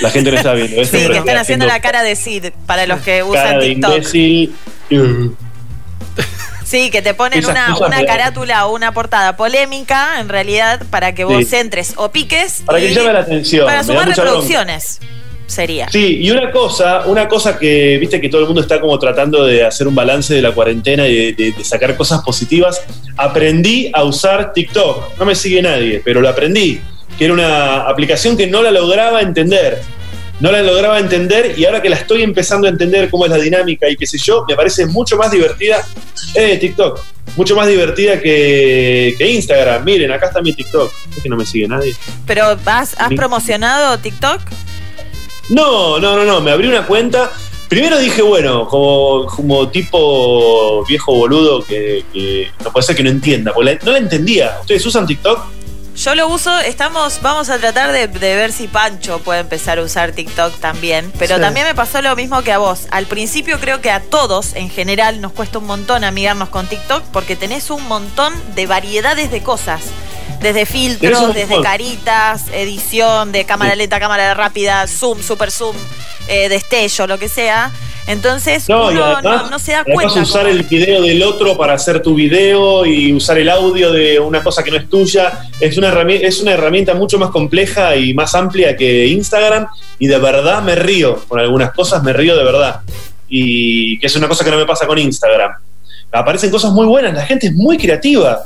La 0.00 0.10
gente 0.10 0.30
no 0.30 0.36
está 0.36 0.52
viendo. 0.54 0.82
Sí, 0.84 0.90
que 1.08 1.16
están 1.18 1.36
haciendo 1.36 1.66
la 1.66 1.80
cara 1.80 2.02
de 2.02 2.16
Sid 2.16 2.46
para 2.66 2.86
los 2.86 3.00
que 3.00 3.22
usan 3.22 3.44
cara 3.44 3.58
de 3.60 3.66
TikTok. 3.68 3.92
imbécil. 3.94 4.54
Sí, 6.64 6.90
que 6.90 7.02
te 7.02 7.12
ponen 7.12 7.44
una, 7.44 7.76
carátula 8.06 8.66
o 8.66 8.74
una 8.74 8.92
portada 8.94 9.36
polémica, 9.36 10.20
en 10.20 10.28
realidad, 10.30 10.80
para 10.90 11.14
que 11.14 11.24
vos 11.24 11.44
Sí. 11.46 11.56
entres 11.56 11.92
o 11.96 12.10
piques. 12.10 12.62
Para 12.64 12.78
que 12.80 12.94
llame 12.94 13.12
la 13.12 13.20
atención. 13.20 13.66
Para 13.66 13.84
sumar 13.84 14.06
bronca. 14.06 14.22
reproducciones, 14.22 14.98
sería. 15.46 15.88
Sí, 15.90 16.18
y 16.22 16.30
una 16.30 16.50
cosa, 16.50 17.02
una 17.06 17.28
cosa 17.28 17.58
que 17.58 17.98
viste 17.98 18.22
que 18.22 18.30
todo 18.30 18.40
el 18.40 18.46
mundo 18.46 18.62
está 18.62 18.80
como 18.80 18.98
tratando 18.98 19.44
de 19.44 19.66
hacer 19.66 19.86
un 19.86 19.94
balance 19.94 20.32
de 20.32 20.40
la 20.40 20.52
cuarentena 20.52 21.06
y 21.06 21.14
de, 21.14 21.32
de- 21.34 21.52
de 21.52 21.64
sacar 21.64 21.94
cosas 21.94 22.22
positivas. 22.22 22.80
Aprendí 23.18 23.90
a 23.92 24.04
usar 24.04 24.54
TikTok. 24.54 25.18
No 25.18 25.26
me 25.26 25.34
sigue 25.34 25.60
nadie, 25.60 26.00
pero 26.02 26.22
lo 26.22 26.28
aprendí. 26.30 26.80
Que 27.18 27.26
era 27.26 27.34
una 27.34 27.82
aplicación 27.82 28.34
que 28.34 28.46
no 28.46 28.62
la 28.62 28.70
lograba 28.70 29.20
entender. 29.20 29.82
No 30.42 30.50
la 30.50 30.60
lograba 30.60 30.98
entender 30.98 31.54
y 31.56 31.64
ahora 31.64 31.80
que 31.80 31.88
la 31.88 31.94
estoy 31.96 32.22
empezando 32.22 32.66
a 32.66 32.70
entender 32.70 33.08
cómo 33.08 33.24
es 33.24 33.30
la 33.30 33.38
dinámica 33.38 33.88
y 33.88 33.96
qué 33.96 34.06
sé 34.06 34.18
yo, 34.18 34.44
me 34.48 34.56
parece 34.56 34.86
mucho 34.86 35.16
más 35.16 35.30
divertida. 35.30 35.86
Eh, 36.34 36.58
TikTok. 36.58 36.98
Mucho 37.36 37.54
más 37.54 37.68
divertida 37.68 38.20
que, 38.20 39.14
que 39.16 39.30
Instagram. 39.30 39.84
Miren, 39.84 40.10
acá 40.10 40.26
está 40.26 40.42
mi 40.42 40.52
TikTok. 40.52 40.92
Es 41.16 41.22
que 41.22 41.28
no 41.28 41.36
me 41.36 41.46
sigue 41.46 41.68
nadie. 41.68 41.94
Pero 42.26 42.58
¿has, 42.66 42.98
has 42.98 43.12
promocionado 43.14 43.96
TikTok? 43.98 44.40
No, 45.50 45.98
no, 46.00 46.16
no, 46.16 46.24
no, 46.24 46.40
me 46.40 46.50
abrí 46.50 46.66
una 46.66 46.86
cuenta. 46.86 47.30
Primero 47.68 47.98
dije, 47.98 48.20
bueno, 48.22 48.66
como, 48.66 49.26
como 49.26 49.68
tipo 49.68 50.84
viejo 50.86 51.14
boludo 51.14 51.62
que, 51.64 52.04
que 52.12 52.50
no 52.64 52.72
puede 52.72 52.84
ser 52.84 52.96
que 52.96 53.02
no 53.02 53.10
entienda, 53.10 53.52
porque 53.54 53.74
la- 53.74 53.78
no 53.84 53.92
la 53.92 53.98
entendía. 53.98 54.58
¿Ustedes 54.60 54.84
usan 54.84 55.06
TikTok? 55.06 55.40
Yo 55.96 56.14
lo 56.14 56.26
uso, 56.28 56.58
estamos, 56.60 57.20
vamos 57.20 57.50
a 57.50 57.58
tratar 57.58 57.92
de, 57.92 58.08
de 58.08 58.34
ver 58.36 58.50
si 58.52 58.66
Pancho 58.66 59.18
puede 59.20 59.40
empezar 59.40 59.78
a 59.78 59.82
usar 59.82 60.12
TikTok 60.12 60.58
también. 60.58 61.12
Pero 61.18 61.36
Sí. 61.36 61.40
también 61.42 61.66
me 61.66 61.74
pasó 61.74 62.00
lo 62.00 62.16
mismo 62.16 62.42
que 62.42 62.50
a 62.52 62.58
vos. 62.58 62.86
Al 62.90 63.06
principio 63.06 63.60
creo 63.60 63.80
que 63.82 63.90
a 63.90 64.00
todos 64.00 64.54
en 64.54 64.70
general 64.70 65.20
nos 65.20 65.32
cuesta 65.32 65.58
un 65.58 65.66
montón 65.66 66.02
amigarnos 66.02 66.48
con 66.48 66.66
TikTok 66.66 67.02
porque 67.12 67.36
tenés 67.36 67.68
un 67.70 67.86
montón 67.88 68.32
de 68.54 68.66
variedades 68.66 69.30
de 69.30 69.42
cosas. 69.42 69.82
Desde 70.40 70.66
filtros, 70.66 71.34
desde 71.34 71.60
caritas, 71.60 72.44
edición, 72.52 73.30
de 73.30 73.44
cámara 73.44 73.72
Sí. 73.72 73.78
lenta, 73.78 74.00
cámara 74.00 74.32
rápida, 74.34 74.86
zoom, 74.88 75.22
super 75.22 75.52
zoom, 75.52 75.76
eh, 76.26 76.48
destello, 76.48 77.06
lo 77.06 77.18
que 77.18 77.28
sea. 77.28 77.70
Entonces 78.06 78.68
No, 78.68 78.88
uno 78.88 79.04
además, 79.04 79.44
no, 79.44 79.50
no 79.50 79.58
se 79.58 79.72
da 79.72 79.80
además 79.80 80.12
cuenta. 80.12 80.22
usar 80.22 80.46
el 80.46 80.62
video 80.64 81.02
del 81.02 81.22
otro 81.22 81.56
para 81.56 81.74
hacer 81.74 82.02
tu 82.02 82.14
video 82.14 82.84
y 82.84 83.12
usar 83.12 83.38
el 83.38 83.48
audio 83.48 83.92
de 83.92 84.18
una 84.18 84.42
cosa 84.42 84.62
que 84.62 84.70
no 84.70 84.76
es 84.76 84.88
tuya 84.88 85.40
es 85.60 85.78
una, 85.78 85.88
herramienta, 85.88 86.26
es 86.26 86.40
una 86.40 86.52
herramienta 86.52 86.94
mucho 86.94 87.18
más 87.18 87.30
compleja 87.30 87.96
y 87.96 88.12
más 88.14 88.34
amplia 88.34 88.76
que 88.76 89.06
Instagram 89.06 89.68
y 89.98 90.08
de 90.08 90.18
verdad 90.18 90.62
me 90.62 90.74
río 90.74 91.22
con 91.28 91.38
algunas 91.38 91.72
cosas, 91.72 92.02
me 92.02 92.12
río 92.12 92.36
de 92.36 92.44
verdad. 92.44 92.80
Y 93.28 93.98
que 93.98 94.08
es 94.08 94.16
una 94.16 94.28
cosa 94.28 94.44
que 94.44 94.50
no 94.50 94.56
me 94.56 94.66
pasa 94.66 94.86
con 94.86 94.98
Instagram. 94.98 95.52
Aparecen 96.10 96.50
cosas 96.50 96.72
muy 96.72 96.86
buenas, 96.86 97.14
la 97.14 97.24
gente 97.24 97.46
es 97.46 97.54
muy 97.54 97.78
creativa, 97.78 98.44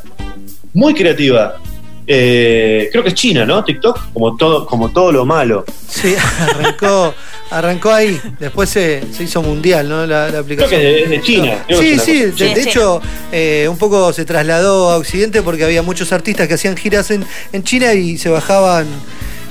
muy 0.73 0.95
creativa. 0.95 1.57
Eh, 2.07 2.89
creo 2.93 3.03
que 3.03 3.09
es 3.11 3.15
China, 3.15 3.45
¿no? 3.45 3.65
TikTok, 3.65 4.13
como 4.13 4.37
todo, 4.37 4.65
como 4.67 4.91
todo 4.91 5.11
lo 5.11 5.25
malo. 5.25 5.65
Sí, 5.89 6.15
arrancó, 6.41 7.15
arrancó 7.51 7.93
ahí. 7.93 8.21
Después 8.39 8.71
se, 8.71 9.03
se 9.13 9.25
hizo 9.25 9.43
mundial, 9.43 9.89
¿no? 9.89 10.07
La, 10.07 10.25
la 10.27 10.29
Creo 10.29 10.41
aplicación. 10.43 10.81
que 10.81 11.03
es 11.03 11.11
de 11.11 11.21
China. 11.23 11.65
creo 11.67 11.81
Sí, 11.81 11.99
sí, 11.99 12.23
de, 12.27 12.63
hecho, 12.63 13.01
eh, 13.33 13.67
un 13.69 13.77
poco 13.77 14.13
se 14.13 14.25
trasladó 14.25 14.91
a 14.91 14.97
Occidente 14.99 15.43
porque 15.43 15.65
había 15.65 15.83
muchos 15.83 16.13
artistas 16.13 16.47
que 16.47 16.55
hacían 16.55 16.77
giras 16.77 17.11
en, 17.11 17.25
en 17.53 17.63
China 17.65 17.93
y 17.95 18.19
se 18.19 18.29
bajaban 18.29 18.87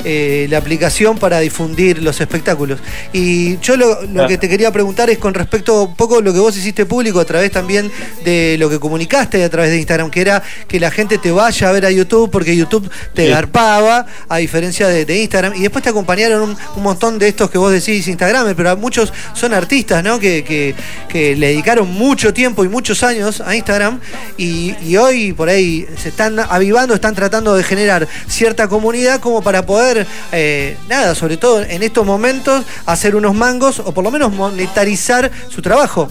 eh, 0.05 0.47
la 0.49 0.59
aplicación 0.59 1.17
para 1.17 1.39
difundir 1.39 2.01
los 2.01 2.21
espectáculos. 2.21 2.79
Y 3.11 3.57
yo 3.59 3.75
lo, 3.75 4.01
lo 4.03 4.23
Ah. 4.23 4.27
que 4.27 4.37
te 4.37 4.47
quería 4.47 4.71
preguntar 4.71 5.09
es 5.09 5.17
con 5.17 5.33
respecto 5.33 5.83
un 5.83 5.95
poco 5.95 6.19
a 6.19 6.21
lo 6.21 6.31
que 6.31 6.39
vos 6.39 6.55
hiciste 6.55 6.85
público 6.85 7.19
a 7.19 7.25
través 7.25 7.51
también 7.51 7.91
de 8.23 8.55
lo 8.59 8.69
que 8.69 8.79
comunicaste 8.79 9.43
a 9.43 9.49
través 9.49 9.71
de 9.71 9.77
Instagram, 9.77 10.09
que 10.11 10.21
era 10.21 10.41
que 10.67 10.79
la 10.79 10.91
gente 10.91 11.17
te 11.17 11.31
vaya 11.31 11.69
a 11.69 11.71
ver 11.71 11.85
a 11.85 11.91
YouTube 11.91 12.29
porque 12.31 12.55
YouTube 12.55 12.89
te 13.13 13.25
Sí. 13.25 13.31
garpaba, 13.31 14.05
a 14.29 14.37
diferencia 14.37 14.87
de, 14.87 15.05
de 15.05 15.21
Instagram. 15.21 15.53
Y 15.55 15.61
después 15.61 15.83
te 15.83 15.89
acompañaron 15.89 16.41
un, 16.41 16.57
un 16.75 16.83
montón 16.83 17.17
de 17.19 17.27
estos 17.27 17.49
que 17.49 17.57
vos 17.57 17.71
decís 17.71 18.07
Instagram, 18.07 18.53
pero 18.55 18.77
muchos 18.77 19.11
son 19.33 19.53
artistas, 19.53 20.03
¿no? 20.03 20.19
Que, 20.19 20.43
que- 20.43 20.75
que 21.09 21.35
le 21.35 21.47
dedicaron 21.47 21.87
mucho 21.89 22.33
tiempo 22.33 22.63
y 22.65 22.69
muchos 22.69 23.01
años 23.03 23.41
a 23.41 23.55
Instagram 23.55 23.99
y, 24.37 24.75
y 24.85 24.97
hoy 24.97 25.31
por 25.33 25.47
ahí 25.49 25.85
se 25.97 26.09
están 26.09 26.37
avivando, 26.39 26.93
están 26.93 27.15
tratando 27.15 27.55
de 27.55 27.63
generar 27.63 28.07
cierta 28.27 28.67
comunidad 28.67 29.19
como 29.21 29.41
para 29.41 29.65
poder, 29.65 29.94
eh, 30.31 30.77
nada, 30.89 31.15
sobre 31.15 31.37
todo 31.37 31.61
en 31.61 31.83
estos 31.83 32.05
momentos, 32.05 32.63
hacer 32.85 33.15
unos 33.15 33.33
mangos 33.33 33.79
o 33.79 33.93
por 33.93 34.03
lo 34.03 34.11
menos 34.11 34.33
monetarizar 34.33 35.31
su 35.49 35.61
trabajo. 35.61 36.09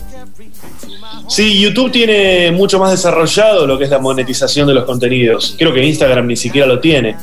Sí, 1.29 1.59
YouTube 1.59 1.91
tiene 1.91 2.53
mucho 2.53 2.79
más 2.79 2.91
desarrollado 2.91 3.67
lo 3.67 3.79
que 3.79 3.85
es 3.85 3.91
la 3.91 3.99
monetización 3.99 4.69
de 4.69 4.75
los 4.75 4.85
contenidos. 4.85 5.55
Creo 5.59 5.73
que 5.73 5.83
Instagram 5.83 6.27
ni 6.27 6.37
siquiera 6.37 6.67
lo 6.67 6.81
tiene. 6.81 7.17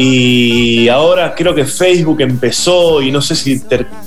Y 0.00 0.88
ahora 0.90 1.34
creo 1.34 1.56
que 1.56 1.64
Facebook 1.64 2.20
empezó, 2.20 3.02
y 3.02 3.10
no 3.10 3.20
sé 3.20 3.34
si, 3.34 3.60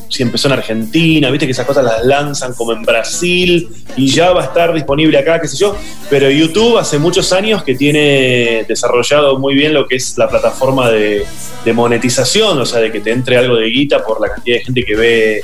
si 0.07 0.23
empezó 0.23 0.47
en 0.47 0.53
Argentina, 0.53 1.29
viste 1.29 1.45
que 1.45 1.51
esas 1.51 1.65
cosas 1.65 1.83
las 1.83 2.05
lanzan 2.05 2.53
como 2.53 2.71
en 2.71 2.83
Brasil 2.83 3.67
y 3.97 4.09
ya 4.09 4.31
va 4.31 4.43
a 4.43 4.45
estar 4.45 4.73
disponible 4.73 5.17
acá, 5.17 5.41
qué 5.41 5.49
sé 5.49 5.57
yo. 5.57 5.75
Pero 6.09 6.29
YouTube 6.29 6.77
hace 6.77 6.97
muchos 6.97 7.33
años 7.33 7.61
que 7.65 7.75
tiene 7.75 8.63
desarrollado 8.69 9.37
muy 9.37 9.53
bien 9.53 9.73
lo 9.73 9.85
que 9.85 9.97
es 9.97 10.17
la 10.17 10.29
plataforma 10.29 10.89
de, 10.89 11.25
de 11.65 11.73
monetización, 11.73 12.57
o 12.57 12.65
sea, 12.65 12.79
de 12.79 12.89
que 12.89 13.01
te 13.01 13.11
entre 13.11 13.35
algo 13.35 13.57
de 13.57 13.69
guita 13.69 14.01
por 14.01 14.21
la 14.21 14.29
cantidad 14.29 14.59
de 14.59 14.63
gente 14.63 14.83
que 14.83 14.95
ve 14.95 15.41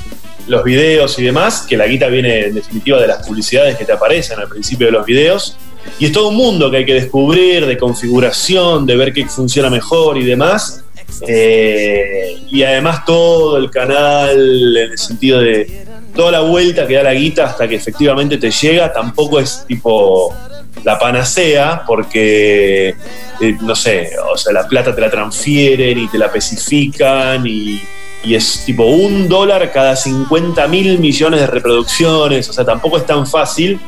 los 0.47 0.63
videos 0.63 1.19
y 1.19 1.23
demás, 1.23 1.65
que 1.67 1.75
la 1.75 1.87
guita 1.87 2.07
viene 2.07 2.45
en 2.45 2.55
definitiva 2.55 3.01
de 3.01 3.07
las 3.07 3.27
publicidades 3.27 3.77
que 3.77 3.83
te 3.83 3.91
aparecen 3.91 4.39
al 4.39 4.47
principio 4.47 4.87
de 4.87 4.93
los 4.93 5.05
videos. 5.05 5.57
Y 5.99 6.05
es 6.05 6.11
todo 6.11 6.29
un 6.29 6.35
mundo 6.35 6.69
que 6.69 6.77
hay 6.77 6.85
que 6.85 6.93
descubrir, 6.93 7.65
de 7.65 7.77
configuración, 7.77 8.85
de 8.85 8.95
ver 8.95 9.13
qué 9.13 9.25
funciona 9.25 9.69
mejor 9.69 10.17
y 10.17 10.25
demás. 10.25 10.83
Eh, 11.27 12.37
y 12.51 12.63
además 12.63 13.05
todo 13.05 13.57
el 13.57 13.71
canal, 13.71 14.77
en 14.77 14.91
el 14.91 14.97
sentido 14.97 15.39
de 15.39 15.85
toda 16.15 16.31
la 16.31 16.41
vuelta 16.41 16.87
que 16.87 16.95
da 16.95 17.03
la 17.03 17.13
guita 17.13 17.45
hasta 17.45 17.67
que 17.67 17.75
efectivamente 17.75 18.37
te 18.37 18.51
llega, 18.51 18.91
tampoco 18.91 19.39
es 19.39 19.63
tipo 19.67 20.33
la 20.83 20.97
panacea, 20.99 21.83
porque, 21.85 22.89
eh, 22.89 23.57
no 23.61 23.75
sé, 23.75 24.11
o 24.31 24.37
sea, 24.37 24.53
la 24.53 24.67
plata 24.67 24.93
te 24.93 25.01
la 25.01 25.09
transfieren 25.09 25.97
y 25.97 26.07
te 26.07 26.17
la 26.17 26.27
especifican 26.27 27.45
y, 27.45 27.81
y 28.23 28.35
es 28.35 28.63
tipo 28.65 28.85
un 28.85 29.27
dólar 29.27 29.71
cada 29.71 29.95
50 29.95 30.67
mil 30.67 30.99
millones 30.99 31.39
de 31.39 31.47
reproducciones, 31.47 32.49
o 32.49 32.53
sea, 32.53 32.65
tampoco 32.65 32.97
es 32.97 33.05
tan 33.05 33.25
fácil. 33.25 33.79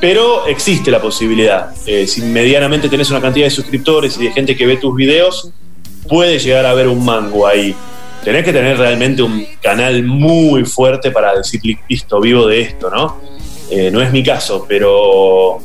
Pero 0.00 0.46
existe 0.46 0.90
la 0.90 1.00
posibilidad. 1.00 1.72
Eh, 1.86 2.06
si 2.06 2.22
medianamente 2.22 2.88
tenés 2.88 3.10
una 3.10 3.20
cantidad 3.20 3.46
de 3.46 3.50
suscriptores 3.50 4.16
y 4.18 4.24
de 4.24 4.32
gente 4.32 4.56
que 4.56 4.64
ve 4.66 4.76
tus 4.76 4.94
videos, 4.94 5.50
puede 6.08 6.38
llegar 6.38 6.66
a 6.66 6.70
haber 6.70 6.88
un 6.88 7.04
mango 7.04 7.46
ahí. 7.46 7.74
Tenés 8.24 8.44
que 8.44 8.52
tener 8.52 8.78
realmente 8.78 9.22
un 9.22 9.46
canal 9.60 10.04
muy 10.04 10.64
fuerte 10.64 11.10
para 11.10 11.34
decir, 11.36 11.60
listo, 11.88 12.20
vivo 12.20 12.46
de 12.46 12.60
esto, 12.60 12.90
¿no? 12.90 13.20
Eh, 13.70 13.90
no 13.90 14.00
es 14.00 14.12
mi 14.12 14.22
caso, 14.22 14.64
pero, 14.68 15.58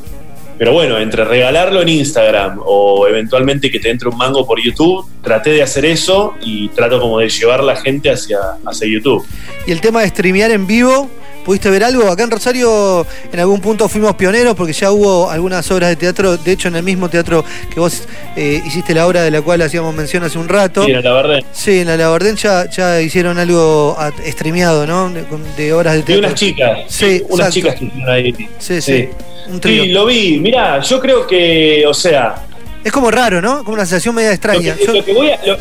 pero 0.58 0.72
bueno, 0.72 0.98
entre 0.98 1.24
regalarlo 1.24 1.82
en 1.82 1.88
Instagram 1.88 2.60
o 2.64 3.06
eventualmente 3.06 3.70
que 3.70 3.80
te 3.80 3.90
entre 3.90 4.08
un 4.08 4.16
mango 4.16 4.46
por 4.46 4.62
YouTube, 4.62 5.06
traté 5.22 5.50
de 5.50 5.62
hacer 5.62 5.84
eso 5.84 6.34
y 6.42 6.68
trato 6.68 7.00
como 7.00 7.18
de 7.18 7.28
llevar 7.28 7.62
la 7.62 7.76
gente 7.76 8.10
hacia, 8.10 8.38
hacia 8.66 8.88
YouTube. 8.88 9.24
Y 9.66 9.72
el 9.72 9.80
tema 9.80 10.02
de 10.02 10.08
streamear 10.08 10.50
en 10.50 10.66
vivo, 10.66 11.08
¿pudiste 11.44 11.70
ver 11.70 11.84
algo? 11.84 12.08
Acá 12.10 12.24
en 12.24 12.30
Rosario 12.30 13.06
en 13.32 13.40
algún 13.40 13.60
punto 13.60 13.88
fuimos 13.88 14.14
pioneros 14.16 14.54
porque 14.54 14.72
ya 14.72 14.90
hubo 14.90 15.30
algunas 15.30 15.70
obras 15.70 15.90
de 15.90 15.96
teatro, 15.96 16.36
de 16.36 16.52
hecho 16.52 16.68
en 16.68 16.76
el 16.76 16.82
mismo 16.82 17.08
teatro 17.08 17.44
que 17.72 17.78
vos 17.80 18.02
eh, 18.36 18.62
hiciste 18.66 18.94
la 18.94 19.06
obra 19.06 19.22
de 19.22 19.30
la 19.30 19.42
cual 19.42 19.60
hacíamos 19.62 19.94
mención 19.94 20.22
hace 20.24 20.38
un 20.38 20.48
rato. 20.48 20.84
Sí, 20.84 20.92
la 20.92 21.12
verdad. 21.12 21.40
Sí, 21.52 21.80
en 21.80 21.86
la 21.88 21.96
Labardén 21.96 22.36
ya, 22.36 22.68
ya 22.70 23.00
hicieron 23.00 23.38
algo 23.38 23.96
streameado, 24.26 24.86
¿no? 24.86 25.10
De, 25.10 25.24
de 25.56 25.72
obras 25.72 25.94
de 25.94 26.02
teatro. 26.02 26.26
unas 26.26 26.34
chicas, 26.38 26.78
Sí, 26.88 27.22
unas 27.28 27.48
exacto. 27.48 27.50
chicas 27.52 27.74
que 27.76 27.84
estuvieron 27.86 28.14
ahí. 28.14 28.48
Sí, 28.58 28.80
sí. 28.80 29.08
Un. 29.48 29.60
Sí, 29.62 29.86
lo 29.88 30.06
vi. 30.06 30.38
Mirá, 30.40 30.80
yo 30.80 30.98
creo 31.00 31.26
que, 31.26 31.84
o 31.86 31.92
sea, 31.92 32.36
Es 32.82 32.90
como 32.92 33.10
raro, 33.10 33.42
¿no? 33.42 33.58
Como 33.64 33.74
una 33.74 33.84
sensación 33.84 34.14
media 34.14 34.28
lo 34.30 34.34
extraña. 34.34 34.74
que, 34.74 34.86
Yo- 34.86 34.92
lo 34.94 35.04
que 35.04 35.12
voy 35.12 35.30
a. 35.30 35.38
lo- 35.46 35.58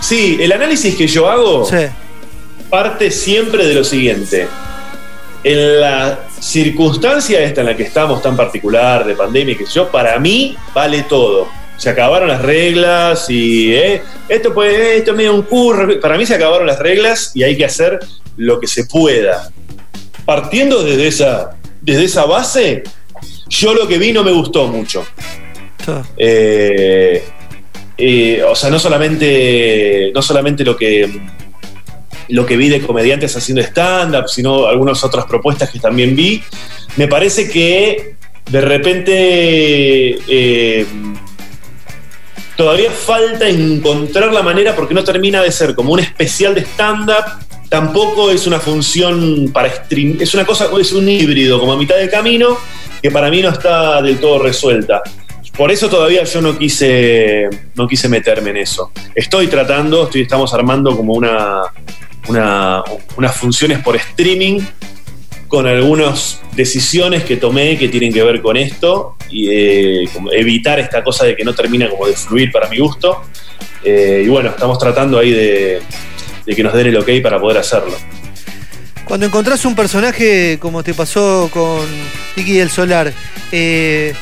sí, 0.00 0.36
el 0.40 0.52
análisis 0.52 0.94
que 0.96 1.06
yo 1.06 1.28
hago 1.30 1.64
sí. 1.64 1.76
parte 2.70 3.10
siempre 3.10 3.66
de 3.66 3.74
lo 3.74 3.84
siguiente. 3.84 4.48
En 5.44 5.80
la 5.80 6.20
circunstancia 6.38 7.42
esta 7.42 7.62
en 7.62 7.68
la 7.68 7.76
que 7.76 7.82
estamos 7.82 8.22
tan 8.22 8.36
particular 8.36 9.04
de 9.04 9.14
pandemia, 9.14 9.56
que 9.56 9.66
yo, 9.66 9.90
para 9.90 10.18
mí 10.18 10.56
vale 10.74 11.02
todo. 11.02 11.48
Se 11.76 11.90
acabaron 11.90 12.28
las 12.28 12.42
reglas 12.42 13.28
y 13.28 13.74
eh, 13.74 14.02
esto 14.28 14.54
puede, 14.54 14.98
esto 14.98 15.10
es 15.10 15.16
medio 15.16 15.34
un 15.34 15.42
curro. 15.42 16.00
Para 16.00 16.16
mí 16.16 16.26
se 16.26 16.34
acabaron 16.34 16.66
las 16.66 16.78
reglas 16.78 17.32
y 17.34 17.42
hay 17.42 17.56
que 17.56 17.64
hacer 17.64 17.98
lo 18.36 18.60
que 18.60 18.68
se 18.68 18.84
pueda. 18.84 19.50
Partiendo 20.24 20.84
desde 20.84 21.08
esa, 21.08 21.56
desde 21.80 22.04
esa 22.04 22.24
base, 22.24 22.84
yo 23.48 23.74
lo 23.74 23.88
que 23.88 23.98
vi 23.98 24.12
no 24.12 24.22
me 24.22 24.30
gustó 24.30 24.68
mucho. 24.68 25.04
Eh, 26.16 27.24
eh, 27.98 28.42
o 28.42 28.54
sea, 28.54 28.70
no 28.70 28.78
solamente, 28.78 30.12
no 30.14 30.22
solamente 30.22 30.64
lo 30.64 30.76
que, 30.76 31.20
lo 32.32 32.46
que 32.46 32.56
vi 32.56 32.68
de 32.68 32.80
comediantes 32.80 33.36
haciendo 33.36 33.62
stand-up, 33.62 34.28
sino 34.28 34.66
algunas 34.66 35.04
otras 35.04 35.26
propuestas 35.26 35.70
que 35.70 35.78
también 35.78 36.16
vi. 36.16 36.42
Me 36.96 37.06
parece 37.06 37.48
que 37.48 38.14
de 38.50 38.60
repente 38.60 40.18
eh, 40.26 40.86
todavía 42.56 42.90
falta 42.90 43.48
encontrar 43.48 44.32
la 44.32 44.42
manera 44.42 44.74
porque 44.74 44.94
no 44.94 45.04
termina 45.04 45.42
de 45.42 45.52
ser 45.52 45.74
como 45.74 45.92
un 45.92 46.00
especial 46.00 46.54
de 46.54 46.62
stand-up. 46.62 47.46
Tampoco 47.68 48.30
es 48.30 48.46
una 48.46 48.60
función 48.60 49.50
para 49.52 49.70
stream, 49.70 50.16
es 50.20 50.34
una 50.34 50.44
cosa, 50.44 50.68
es 50.78 50.92
un 50.92 51.08
híbrido, 51.08 51.58
como 51.60 51.72
a 51.72 51.76
mitad 51.76 51.96
de 51.96 52.08
camino, 52.08 52.58
que 53.02 53.10
para 53.10 53.30
mí 53.30 53.42
no 53.42 53.50
está 53.50 54.00
del 54.00 54.18
todo 54.18 54.38
resuelta. 54.38 55.02
Por 55.56 55.70
eso 55.70 55.88
todavía 55.88 56.24
yo 56.24 56.40
no 56.40 56.58
quise, 56.58 57.48
no 57.74 57.86
quise 57.86 58.08
meterme 58.08 58.50
en 58.50 58.58
eso. 58.58 58.90
Estoy 59.14 59.48
tratando, 59.48 60.04
estoy, 60.04 60.22
estamos 60.22 60.52
armando 60.54 60.96
como 60.96 61.12
una, 61.12 61.62
una- 62.28 62.82
unas 63.16 63.36
funciones 63.36 63.78
por 63.80 63.96
streaming 63.96 64.60
con 65.48 65.66
algunas 65.66 66.40
decisiones 66.56 67.24
que 67.24 67.36
tomé 67.36 67.76
que 67.76 67.88
tienen 67.88 68.12
que 68.12 68.22
ver 68.22 68.40
con 68.40 68.56
esto 68.56 69.16
y 69.30 69.48
eh, 69.50 70.08
evitar 70.32 70.78
esta 70.80 71.02
cosa 71.04 71.24
de 71.26 71.36
que 71.36 71.44
no 71.44 71.54
termina 71.54 71.88
como 71.90 72.06
de 72.06 72.14
fluir 72.14 72.50
para 72.50 72.68
mi 72.68 72.78
gusto. 72.78 73.22
Eh, 73.84 74.22
y 74.24 74.28
bueno, 74.28 74.50
estamos 74.50 74.78
tratando 74.78 75.18
ahí 75.18 75.30
de, 75.32 75.82
que 76.46 76.62
nos 76.62 76.72
den 76.72 76.86
el 76.88 76.96
ok 76.96 77.08
para 77.22 77.38
poder 77.40 77.58
hacerlo. 77.58 77.94
Cuando 79.04 79.26
encontrás 79.26 79.64
un 79.64 79.74
personaje 79.74 80.58
como 80.60 80.82
te 80.82 80.94
pasó 80.94 81.50
con 81.52 81.80
Nicky 82.36 82.52
del 82.54 82.70
Solar, 82.70 83.12
eh, 83.50 84.14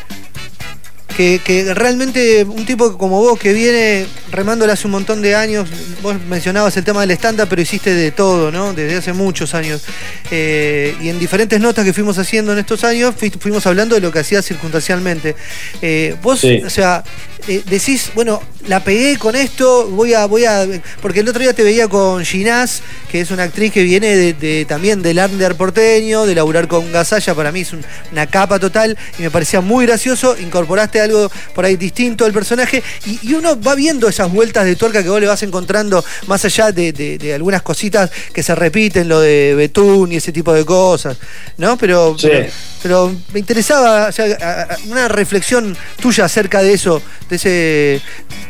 que, 1.16 1.40
que 1.44 1.74
realmente 1.74 2.44
un 2.44 2.64
tipo 2.66 2.96
como 2.96 3.20
vos 3.20 3.38
que 3.38 3.52
viene 3.52 4.06
remándola 4.30 4.72
hace 4.74 4.86
un 4.86 4.92
montón 4.92 5.22
de 5.22 5.34
años, 5.34 5.68
vos 6.02 6.16
mencionabas 6.28 6.76
el 6.76 6.84
tema 6.84 7.00
del 7.02 7.10
stand-up, 7.12 7.46
pero 7.48 7.60
hiciste 7.62 7.92
de 7.94 8.10
todo, 8.12 8.50
¿no? 8.50 8.72
Desde 8.72 8.96
hace 8.96 9.12
muchos 9.12 9.54
años. 9.54 9.82
Eh, 10.30 10.94
y 11.00 11.08
en 11.08 11.18
diferentes 11.18 11.60
notas 11.60 11.84
que 11.84 11.92
fuimos 11.92 12.16
haciendo 12.18 12.52
en 12.52 12.58
estos 12.60 12.84
años, 12.84 13.14
fui- 13.16 13.30
fuimos 13.30 13.66
hablando 13.66 13.94
de 13.94 14.00
lo 14.00 14.12
que 14.12 14.20
hacías 14.20 14.44
circunstancialmente. 14.44 15.34
Eh, 15.82 16.14
vos, 16.22 16.40
Sí. 16.40 16.62
o 16.64 16.70
sea, 16.70 17.02
eh, 17.48 17.62
decís, 17.66 18.10
bueno, 18.14 18.42
la 18.66 18.82
pegué 18.82 19.16
con 19.18 19.34
esto, 19.36 19.88
voy 19.88 20.14
a, 20.14 20.26
voy 20.26 20.44
a. 20.44 20.66
Porque 21.02 21.20
el 21.20 21.28
otro 21.28 21.40
día 21.42 21.52
te 21.52 21.62
veía 21.62 21.88
con 21.88 22.24
Ginás, 22.24 22.82
que 23.10 23.20
es 23.20 23.30
una 23.30 23.42
actriz 23.44 23.72
que 23.72 23.82
viene 23.82 24.14
de, 24.16 24.32
de- 24.34 24.64
también 24.66 25.02
del 25.02 25.18
under 25.18 25.54
porteño, 25.56 26.26
de 26.26 26.34
laburar 26.34 26.68
con 26.68 26.90
Gasalla, 26.92 27.34
para 27.34 27.52
mí 27.52 27.60
es 27.60 27.72
un- 27.72 27.84
una 28.12 28.26
capa 28.26 28.58
total, 28.58 28.96
y 29.18 29.22
me 29.22 29.30
parecía 29.30 29.60
muy 29.60 29.86
gracioso. 29.86 30.36
Incorporaste 30.38 31.00
al 31.00 31.10
algo 31.10 31.30
por 31.54 31.64
ahí 31.64 31.74
distinto 31.76 32.22
del 32.24 32.32
personaje. 32.32 32.82
Y, 33.06 33.18
y 33.30 33.34
uno 33.34 33.60
va 33.60 33.74
viendo 33.74 34.08
esas 34.08 34.30
vueltas 34.30 34.64
de 34.64 34.76
tuerca 34.76 35.02
que 35.02 35.08
vos 35.08 35.20
le 35.20 35.26
vas 35.26 35.42
encontrando, 35.42 36.04
más 36.28 36.44
allá 36.44 36.70
de, 36.70 36.92
de- 36.92 37.18
de 37.18 37.34
algunas 37.34 37.62
cositas 37.62 38.10
que 38.32 38.42
se 38.44 38.54
repiten, 38.54 39.08
lo 39.08 39.20
de 39.20 39.54
Betún 39.56 40.12
y 40.12 40.16
ese 40.16 40.30
tipo 40.32 40.52
de 40.52 40.64
cosas, 40.64 41.16
¿no? 41.58 41.76
Pero, 41.78 42.16
Sí. 42.18 42.28
pero, 42.30 42.46
pero 42.82 43.16
me 43.32 43.40
interesaba 43.40 44.06
o 44.08 44.12
sea, 44.12 44.68
una 44.86 45.08
reflexión 45.08 45.76
tuya 46.00 46.24
acerca 46.26 46.62
de 46.62 46.74
eso, 46.74 47.02
de 47.30 47.36
ese 47.36 48.00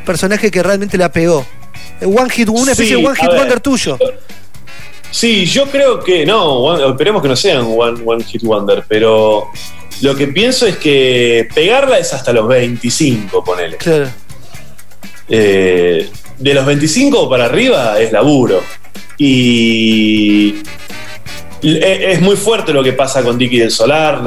personaje 0.05 0.51
que 0.51 0.63
realmente 0.63 0.99
la 0.99 1.13
pegó. 1.13 1.47
One 2.03 2.31
hit, 2.31 2.49
una 2.49 2.73
especie 2.73 2.97
Sí, 2.97 3.01
de 3.03 3.07
one 3.07 3.17
hit 3.17 3.29
ver. 3.29 3.39
wonder 3.39 3.61
tuyo. 3.61 3.99
Sí, 5.11 5.45
yo 5.47 5.67
creo 5.67 6.01
que 6.03 6.25
no, 6.25 6.45
one- 6.61 6.89
esperemos 6.89 7.21
que 7.23 7.29
no 7.29 7.37
sean 7.37 7.67
one, 7.77 8.01
one 8.05 8.23
Hit 8.25 8.43
Wonder, 8.43 8.85
pero 8.89 9.49
lo 10.03 10.15
que 10.15 10.29
pienso 10.29 10.67
es 10.67 10.77
que 10.77 11.49
pegarla 11.55 11.99
es 11.99 12.13
hasta 12.15 12.33
los 12.33 12.47
25, 12.49 13.43
ponele. 13.45 13.77
Claro. 13.77 14.09
Eh, 15.29 16.09
de 16.39 16.55
los 16.55 16.65
25 16.65 17.29
para 17.29 17.47
arriba 17.47 17.99
es 18.01 18.13
laburo. 18.13 18.63
Y 19.19 20.63
e- 21.63 22.13
es 22.13 22.21
muy 22.21 22.37
fuerte 22.37 22.73
lo 22.73 22.83
que 22.83 22.93
pasa 22.93 23.23
con 23.23 23.37
Dicky 23.37 23.59
del 23.59 23.71
Solar, 23.71 24.23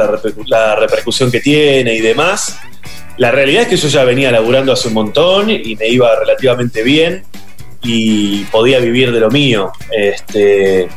la 0.48 0.76
repercusión 0.76 1.32
que 1.32 1.40
tiene 1.40 1.96
y 1.96 2.02
demás. 2.02 2.58
La 3.18 3.32
realidad 3.32 3.64
es 3.64 3.68
que 3.68 3.78
yo 3.78 3.88
ya 3.90 4.04
venía 4.04 4.32
laburando 4.32 4.72
hace 4.74 4.88
un 4.88 4.96
montón 4.96 5.50
y 5.50 5.76
me 5.76 5.88
iba 5.88 6.10
relativamente 6.20 6.82
bien 6.84 7.24
y 7.84 8.44
podía 8.46 8.80
vivir 8.80 9.12
de 9.12 9.20
lo 9.20 9.30
mío. 9.30 9.72
Este, 9.92 10.88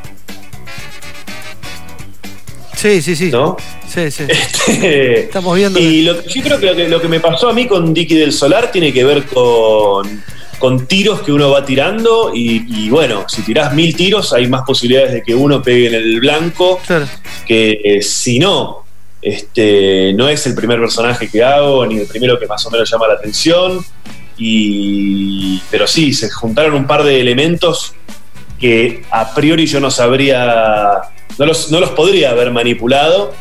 Sí, 2.75 3.01
sí, 3.03 3.17
sí. 3.17 3.31
¿no? 3.31 3.57
Sí, 3.89 4.11
sí. 4.11 4.25
Este, 4.29 5.21
Estamos 5.21 5.57
viendo. 5.57 5.79
y 5.79 6.03
lo, 6.03 6.23
yo 6.25 6.43
creo 6.43 6.61
que 6.61 6.67
lo, 6.67 6.77
que 6.77 6.89
lo 6.89 7.01
que 7.01 7.09
me 7.09 7.21
pasó 7.21 7.49
a 7.49 7.53
mí 7.53 7.67
con 7.67 7.95
Dicky 7.95 8.15
del 8.17 8.33
Solar 8.33 8.71
tiene 8.71 8.93
que 8.93 9.05
ver 9.05 9.25
con, 9.25 10.23
con 10.59 10.87
tiros 10.87 11.23
que 11.23 11.33
uno 11.33 11.51
va 11.51 11.65
tirando 11.65 12.33
y, 12.35 12.65
y 12.69 12.91
bueno, 12.91 13.25
si 13.29 13.43
tirás 13.43 13.73
mil 13.75 13.97
tiros 13.97 14.33
hay 14.33 14.47
más 14.49 14.63
posibilidades 14.67 15.13
de 15.13 15.23
que 15.23 15.35
uno 15.35 15.63
pegue 15.63 15.87
en 15.89 15.95
el 15.95 16.21
blanco 16.21 16.81
Claro. 16.87 17.07
que 17.47 17.81
eh, 17.83 18.03
si 18.03 18.39
no. 18.39 18.85
Este, 19.23 20.13
no 20.15 20.29
es 20.29 20.47
el 20.47 20.55
primer 20.55 20.79
personaje 20.79 21.29
que 21.29 21.43
hago, 21.43 21.87
ni 21.87 21.99
el 21.99 22.07
primero 22.07 22.39
que 22.39 22.47
más 22.47 22.65
o 22.67 22.71
menos 22.71 22.91
llama 22.91 23.09
la 23.09 23.15
atención. 23.15 23.85
Pero 25.71 25.87
sí, 25.87 26.13
se 26.13 26.31
juntaron 26.31 26.75
un 26.75 26.87
par 26.87 27.03
de 27.03 27.21
elementos 27.21 27.95
que 28.61 29.03
a 29.11 29.35
priori 29.35 29.67
yo 29.67 29.81
no 29.81 29.91
sabría, 29.91 31.01
no 31.39 31.47
los, 31.47 31.71
no 31.71 31.81
los 31.81 31.91
podría 31.91 32.31
haber 32.31 32.51
manipulado, 32.51 33.33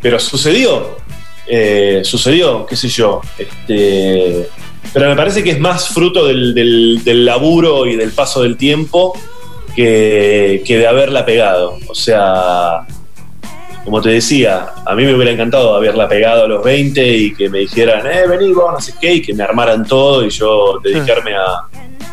pero 0.00 0.18
sucedió. 0.18 0.98
Eh, 1.46 2.02
sucedió, 2.04 2.66
qué 2.66 2.76
sé 2.76 2.88
yo. 2.88 3.20
Este, 3.38 4.48
pero 4.92 5.08
me 5.08 5.16
parece 5.16 5.42
que 5.42 5.50
es 5.50 5.60
más 5.60 5.88
fruto 5.88 6.26
del, 6.26 7.24
laburo 7.24 7.86
y 7.86 7.96
del 7.96 8.12
paso 8.12 8.42
del 8.42 8.56
tiempo 8.56 9.18
que 9.76 10.62
de 10.66 10.86
haberla 10.86 11.24
pegado. 11.24 11.78
O 11.88 11.94
sea, 11.94 12.86
como 13.84 14.00
te 14.00 14.10
decía, 14.10 14.72
a 14.84 14.94
mí 14.94 15.04
me 15.04 15.14
hubiera 15.14 15.32
encantado 15.32 15.74
haberla 15.74 16.08
pegado 16.08 16.44
a 16.44 16.48
los 16.48 16.62
20 16.62 17.16
y 17.16 17.34
que 17.34 17.48
me 17.48 17.60
dijeran, 17.60 18.06
eh, 18.06 18.26
vení 18.26 18.52
vos, 18.52 18.72
no 18.72 18.80
sé 18.80 18.94
qué, 19.00 19.14
y 19.14 19.22
que 19.22 19.34
me 19.34 19.42
armaran 19.42 19.86
todo 19.86 20.24
y 20.24 20.30
yo 20.30 20.78
dedicarme 20.82 21.34
a, 21.34 21.66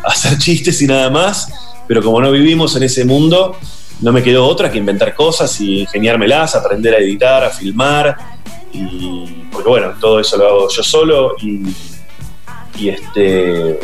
hacer 0.04 0.38
chistes 0.38 0.80
y 0.82 0.86
nada 0.86 1.10
más. 1.10 1.52
Pero 1.86 2.02
como 2.02 2.20
no 2.20 2.30
vivimos 2.30 2.76
en 2.76 2.84
ese 2.84 3.04
mundo, 3.04 3.56
no 4.00 4.12
me 4.12 4.22
quedó 4.22 4.46
otra 4.46 4.70
que 4.70 4.78
inventar 4.78 5.14
cosas 5.14 5.60
y 5.60 5.80
ingeniármelas, 5.80 6.54
aprender 6.54 6.94
a 6.94 6.98
editar, 6.98 7.44
a 7.44 7.50
filmar. 7.50 8.16
Y 8.72 9.44
porque 9.50 9.68
bueno, 9.68 9.92
todo 10.00 10.20
eso 10.20 10.36
lo 10.36 10.46
hago 10.46 10.68
yo 10.68 10.82
solo 10.82 11.34
y 11.42 12.88
este. 12.88 13.78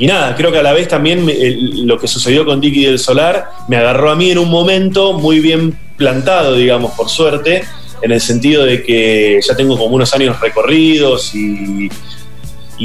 Y 0.00 0.06
nada, 0.06 0.34
creo 0.34 0.50
que 0.50 0.58
a 0.58 0.62
la 0.62 0.72
vez 0.72 0.88
también 0.88 1.28
el- 1.28 1.86
lo 1.86 1.98
que 1.98 2.08
sucedió 2.08 2.46
con 2.46 2.58
Dicky 2.58 2.86
del 2.86 2.98
Solar 2.98 3.50
me 3.68 3.76
agarró 3.76 4.10
a 4.10 4.16
mí 4.16 4.30
en 4.30 4.38
un 4.38 4.48
momento 4.48 5.12
muy 5.12 5.40
bien 5.40 5.78
plantado, 5.98 6.54
digamos, 6.56 6.92
por 6.92 7.10
suerte, 7.10 7.64
en 8.00 8.10
el 8.10 8.20
sentido 8.22 8.64
de 8.64 8.82
que 8.82 9.38
ya 9.46 9.54
tengo 9.54 9.76
como 9.76 9.94
unos 9.94 10.14
años 10.14 10.40
recorridos 10.40 11.34
y, 11.34 11.90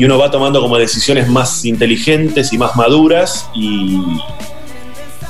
uno 0.03 0.17
va 0.17 0.29
tomando 0.29 0.59
como 0.59 0.77
decisiones 0.77 1.29
más 1.29 1.63
inteligentes 1.63 2.51
y 2.51 2.57
más 2.57 2.75
maduras 2.75 3.47
y, 3.55 3.95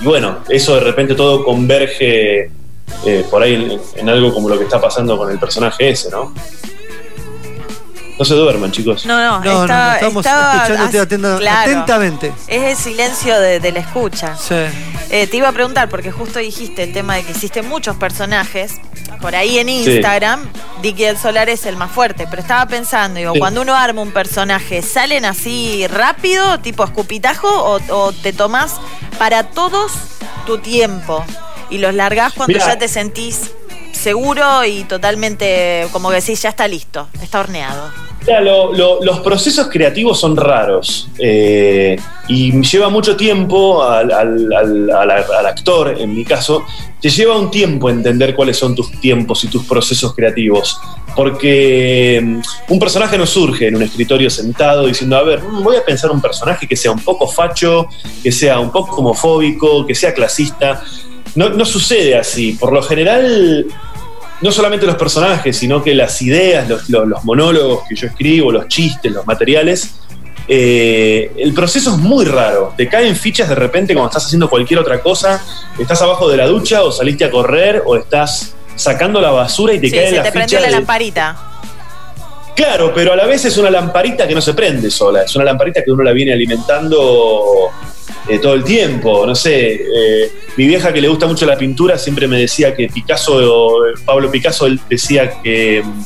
y 0.02 0.06
bueno, 0.06 0.40
eso 0.50 0.74
de 0.74 0.82
repente 0.82 1.14
todo 1.14 1.46
converge 1.46 2.50
eh, 3.06 3.26
por 3.30 3.44
ahí 3.44 3.54
en, 3.54 3.80
en 3.96 4.10
algo 4.10 4.34
como 4.34 4.50
lo 4.50 4.58
que 4.58 4.64
está 4.64 4.82
pasando 4.82 5.20
con 5.20 5.30
el 5.30 5.38
personaje 5.38 5.90
ese, 5.90 6.10
¿no? 6.10 6.34
No 8.18 8.24
se 8.26 8.34
duerman, 8.34 8.72
chicos. 8.72 9.06
No, 9.06 9.18
no, 9.18 9.40
No, 9.40 9.44
no, 9.44 9.62
está- 9.64 9.88
no, 9.88 9.94
estamos 9.96 10.26
estaba 10.26 10.54
escuchándote 10.64 11.00
as- 11.00 11.06
atenta- 11.08 11.38
claro. 11.40 11.72
atentamente. 11.72 12.34
Es 12.48 12.64
el 12.64 12.78
silencio 12.78 13.40
de, 13.40 13.60
de 13.60 13.72
la 13.74 13.80
escucha. 13.80 14.36
Sí. 14.38 14.56
Eh, 15.10 15.28
te 15.28 15.38
iba 15.38 15.50
a 15.50 15.52
preguntar, 15.52 15.90
porque 15.90 16.12
justo 16.12 16.40
dijiste 16.40 16.84
el 16.84 16.94
tema 16.94 17.16
de 17.16 17.24
que 17.24 17.32
hiciste 17.34 17.62
muchos 17.62 17.96
personajes. 17.98 18.74
Por 19.22 19.36
ahí 19.36 19.60
en 19.60 19.70
Instagram, 19.70 20.48
Dicky 20.82 21.04
del 21.04 21.18
Solar 21.18 21.50
es 21.50 21.66
el 21.66 21.78
más 21.78 21.92
fuerte. 21.92 22.26
Pero 22.30 22.42
estaba 22.42 22.66
pensando, 22.68 23.18
digo, 23.20 23.34
Sí. 23.34 23.40
cuando 23.40 23.62
uno 23.62 23.76
arma 23.76 24.02
un 24.02 24.12
personaje, 24.12 24.82
¿salen 24.82 25.26
así 25.26 25.86
rápido, 25.88 26.60
tipo 26.60 26.84
escupitajo, 26.84 27.48
o, 27.50 27.80
o 27.94 28.12
te 28.14 28.34
tomás 28.34 28.76
para 29.18 29.44
todos 29.44 29.92
tu 30.46 30.58
tiempo 30.60 31.24
y 31.70 31.80
los 31.80 31.94
largás 31.94 32.34
cuando 32.34 32.54
Mirá. 32.54 32.68
ya 32.68 32.78
te 32.78 32.88
sentís 32.88 33.52
seguro 34.06 34.64
y 34.64 34.84
totalmente, 34.84 35.88
como 35.92 36.10
que 36.10 36.18
decís, 36.18 36.40
ya 36.40 36.50
está 36.50 36.68
listo, 36.68 37.08
está 37.24 37.40
horneado? 37.40 37.90
Los 39.02 39.20
procesos 39.22 39.68
creativos 39.68 40.20
son 40.20 40.38
raros 40.38 41.10
eh, 41.18 41.98
y 42.28 42.52
lleva 42.62 42.90
mucho 42.90 43.16
tiempo 43.16 43.84
al, 43.84 44.12
actor, 45.48 45.96
en 46.00 46.14
mi 46.14 46.24
caso, 46.24 46.68
te 47.02 47.10
lleva 47.10 47.36
un 47.36 47.50
tiempo 47.50 47.90
entender 47.90 48.36
cuáles 48.36 48.58
son 48.58 48.76
tus 48.76 48.92
tiempos 49.02 49.44
y 49.44 49.48
tus 49.48 49.66
procesos 49.66 50.14
creativos. 50.14 50.80
Porque 51.16 52.22
mm, 52.24 52.74
un 52.74 52.80
personaje 52.80 53.18
no 53.18 53.26
surge 53.26 53.70
en 53.70 53.76
un 53.76 53.82
escritorio 53.82 54.30
sentado 54.30 54.86
diciendo, 54.86 55.18
a 55.18 55.24
ver, 55.24 55.42
mm, 55.42 55.64
voy 55.64 55.78
a 55.78 55.84
pensar 55.84 56.12
un 56.12 56.22
personaje 56.22 56.68
que 56.68 56.76
sea 56.76 56.92
un 56.92 57.00
poco 57.00 57.28
facho, 57.28 57.88
que 58.22 58.32
sea 58.32 58.60
un 58.60 58.72
poco 58.72 58.98
homofóbico, 58.98 59.84
que 59.88 59.96
sea 59.96 60.14
clasista. 60.14 60.84
No 61.36 61.66
sucede 61.66 62.16
así. 62.16 62.54
Por 62.54 62.72
lo 62.72 62.82
general, 62.82 63.68
no 64.46 64.52
solamente 64.52 64.86
los 64.86 64.96
personajes, 64.96 65.58
sino 65.58 65.84
que 65.84 65.94
las 65.96 66.22
ideas, 66.22 66.70
los, 66.70 66.90
los- 66.90 67.08
los 67.08 67.24
monólogos 67.26 67.84
que 67.90 67.96
yo 67.96 68.08
escribo, 68.08 68.52
los 68.52 68.68
chistes, 68.68 69.12
los 69.12 69.26
materiales, 69.28 69.96
eh, 70.48 71.32
el 71.38 71.54
proceso 71.54 71.92
es 71.92 71.98
muy 71.98 72.26
raro. 72.26 72.74
Te 72.78 72.88
caen 72.88 73.16
fichas 73.16 73.50
de 73.50 73.56
repente 73.56 73.94
cuando 73.94 74.10
estás 74.10 74.26
haciendo 74.26 74.50
cualquier 74.50 74.80
otra 74.80 75.02
cosa, 75.02 75.44
estás 75.80 76.02
abajo 76.02 76.30
de 76.30 76.38
la 76.38 76.46
ducha 76.48 76.84
o 76.84 76.92
saliste 76.92 77.26
a 77.26 77.32
correr 77.32 77.82
o 77.86 77.96
estás 77.98 78.54
sacando 78.76 79.20
la 79.22 79.32
basura 79.32 79.74
y 79.74 79.80
te 79.80 79.90
Sí, 79.90 79.96
cae 79.96 80.10
se 80.10 80.16
la 80.18 80.24
te 80.24 80.32
prendió 80.32 80.60
la 80.60 80.66
de- 80.68 80.72
lamparita. 80.74 81.38
Claro, 82.56 82.94
pero 82.94 83.12
a 83.12 83.16
la 83.16 83.26
vez 83.26 83.44
es 83.46 83.58
una 83.58 83.70
lamparita 83.70 84.28
que 84.28 84.34
no 84.34 84.42
se 84.42 84.54
prende 84.54 84.90
sola, 84.90 85.24
es 85.24 85.36
una 85.36 85.46
lamparita 85.46 85.84
que 85.84 85.92
uno 85.92 86.04
la 86.04 86.14
viene 86.14 86.32
alimentando 86.32 87.70
eh, 88.30 88.40
todo 88.40 88.54
el 88.54 88.64
tiempo. 88.64 89.26
No 89.26 89.36
sé, 89.36 89.74
eh, 89.74 90.32
mi 90.56 90.66
vieja 90.66 90.94
que 90.94 91.02
le 91.02 91.10
gusta 91.10 91.28
mucho 91.28 91.46
la 91.46 91.58
pintura 91.58 91.98
siempre 91.98 92.28
me 92.28 92.40
decía 92.40 92.74
que 92.74 92.88
Picasso, 92.88 93.82
Pablo 94.06 94.32
Picasso, 94.32 94.68
él 94.68 94.80
decía 94.90 95.42
que, 95.44 95.84
mm, 95.84 96.04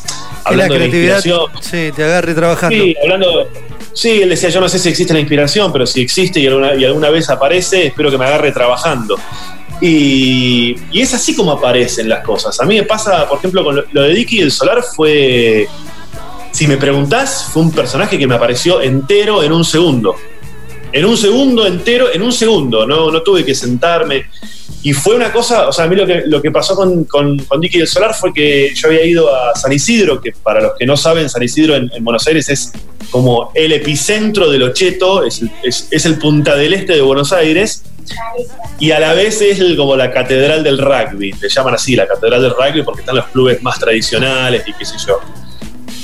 Que 0.49 0.55
la 0.57 0.65
hablando 0.65 0.73
de 0.73 0.79
la 0.79 0.85
creatividad 0.85 1.15
inspiración, 1.17 1.51
sí, 1.61 1.91
te 1.95 2.03
agarre 2.03 2.33
trabajando. 2.33 2.75
Sí, 2.75 2.95
hablando. 3.03 3.49
Sí, 3.93 4.21
él 4.21 4.29
decía, 4.29 4.49
yo 4.49 4.61
no 4.61 4.69
sé 4.69 4.79
si 4.79 4.89
existe 4.89 5.13
la 5.13 5.19
inspiración, 5.19 5.71
pero 5.71 5.85
si 5.85 6.01
existe 6.01 6.39
y 6.39 6.47
alguna, 6.47 6.73
y 6.73 6.85
alguna 6.85 7.09
vez 7.09 7.29
aparece, 7.29 7.87
espero 7.87 8.09
que 8.09 8.17
me 8.17 8.25
agarre 8.25 8.51
trabajando. 8.51 9.17
Y, 9.81 10.75
y 10.91 11.01
es 11.01 11.13
así 11.13 11.35
como 11.35 11.51
aparecen 11.51 12.09
las 12.09 12.23
cosas. 12.23 12.59
A 12.59 12.65
mí 12.65 12.75
me 12.75 12.83
pasa, 12.83 13.27
por 13.29 13.37
ejemplo, 13.37 13.63
con 13.63 13.75
lo, 13.75 13.85
lo 13.91 14.01
de 14.03 14.13
Dicky 14.13 14.39
del 14.39 14.51
Solar 14.51 14.83
fue. 14.83 15.67
Si 16.51 16.67
me 16.67 16.77
preguntás, 16.77 17.45
fue 17.53 17.61
un 17.63 17.71
personaje 17.71 18.17
que 18.17 18.27
me 18.27 18.35
apareció 18.35 18.81
entero 18.81 19.43
en 19.43 19.51
un 19.51 19.63
segundo. 19.63 20.15
En 20.91 21.05
un 21.05 21.15
segundo 21.17 21.65
entero, 21.67 22.07
en 22.11 22.21
un 22.23 22.33
segundo, 22.33 22.85
no, 22.87 23.11
no 23.11 23.21
tuve 23.21 23.45
que 23.45 23.53
sentarme. 23.53 24.25
Y 24.81 24.93
fue 24.93 25.15
una 25.15 25.31
cosa, 25.31 25.67
o 25.67 25.71
sea, 25.73 25.85
a 25.85 25.87
mí 25.87 25.95
lo 25.95 26.05
que, 26.07 26.23
lo 26.25 26.41
que 26.41 26.51
pasó 26.51 26.75
con, 26.75 27.03
con, 27.03 27.37
con 27.39 27.59
Dicky 27.59 27.79
del 27.79 27.87
Solar 27.87 28.13
fue 28.15 28.33
que 28.33 28.73
yo 28.73 28.87
había 28.87 29.05
ido 29.05 29.33
a 29.33 29.53
San 29.55 29.71
Isidro, 29.73 30.21
que 30.21 30.31
para 30.31 30.61
los 30.61 30.71
que 30.79 30.85
no 30.85 30.95
saben, 30.97 31.29
San 31.29 31.43
Isidro 31.43 31.75
en, 31.75 31.91
en 31.93 32.03
Buenos 32.03 32.25
Aires 32.27 32.47
es 32.49 32.71
como 33.11 33.51
el 33.55 33.73
epicentro 33.73 34.49
del 34.49 34.63
Ocheto, 34.63 35.23
es, 35.25 35.41
es, 35.63 35.87
es 35.91 36.05
el 36.05 36.17
punta 36.17 36.55
del 36.55 36.73
este 36.73 36.93
de 36.93 37.01
Buenos 37.01 37.33
Aires, 37.33 37.83
y 38.79 38.91
a 38.91 38.99
la 38.99 39.13
vez 39.13 39.41
es 39.41 39.59
el- 39.59 39.75
como 39.75 39.95
la 39.97 40.11
catedral 40.11 40.63
del 40.63 40.77
rugby, 40.77 41.33
le 41.39 41.49
llaman 41.49 41.73
así, 41.75 41.95
la 41.95 42.07
catedral 42.07 42.41
del 42.41 42.51
rugby, 42.51 42.81
porque 42.83 43.01
están 43.01 43.17
los 43.17 43.25
clubes 43.27 43.61
más 43.61 43.79
tradicionales 43.79 44.63
y 44.65 44.73
qué 44.73 44.85
sé 44.85 44.95
yo. 45.05 45.19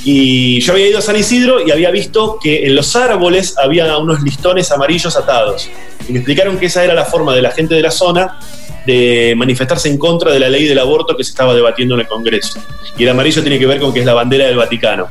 Y 0.07 0.59
yo 0.61 0.73
había 0.73 0.87
ido 0.87 0.99
a 0.99 1.01
San 1.01 1.15
Isidro 1.15 1.65
y 1.65 1.71
había 1.71 1.89
visto 1.89 2.37
que 2.39 2.67
en 2.67 2.75
los 2.75 2.95
árboles 2.95 3.57
había 3.57 3.97
unos 3.97 4.21
listones 4.21 4.71
amarillos 4.71 5.17
atados. 5.17 5.67
Y 6.07 6.11
me 6.11 6.19
explicaron 6.19 6.59
que 6.59 6.67
esa 6.67 6.83
era 6.83 6.93
la 6.93 7.05
forma 7.05 7.33
de 7.33 7.41
la 7.41 7.49
gente 7.49 7.73
de 7.73 7.81
la 7.81 7.89
zona 7.89 8.37
de 8.85 9.33
manifestarse 9.35 9.89
en 9.89 9.97
contra 9.97 10.31
de 10.31 10.39
la 10.39 10.47
ley 10.47 10.65
del 10.65 10.77
aborto 10.77 11.17
que 11.17 11.23
se 11.23 11.31
estaba 11.31 11.55
debatiendo 11.55 11.95
en 11.95 12.01
el 12.01 12.07
Congreso. 12.07 12.63
Y 12.95 13.01
el 13.01 13.09
amarillo 13.09 13.41
tiene 13.41 13.57
que 13.57 13.65
ver 13.65 13.79
con 13.79 13.91
que 13.91 14.01
es 14.01 14.05
la 14.05 14.13
bandera 14.13 14.45
del 14.45 14.57
Vaticano. 14.57 15.07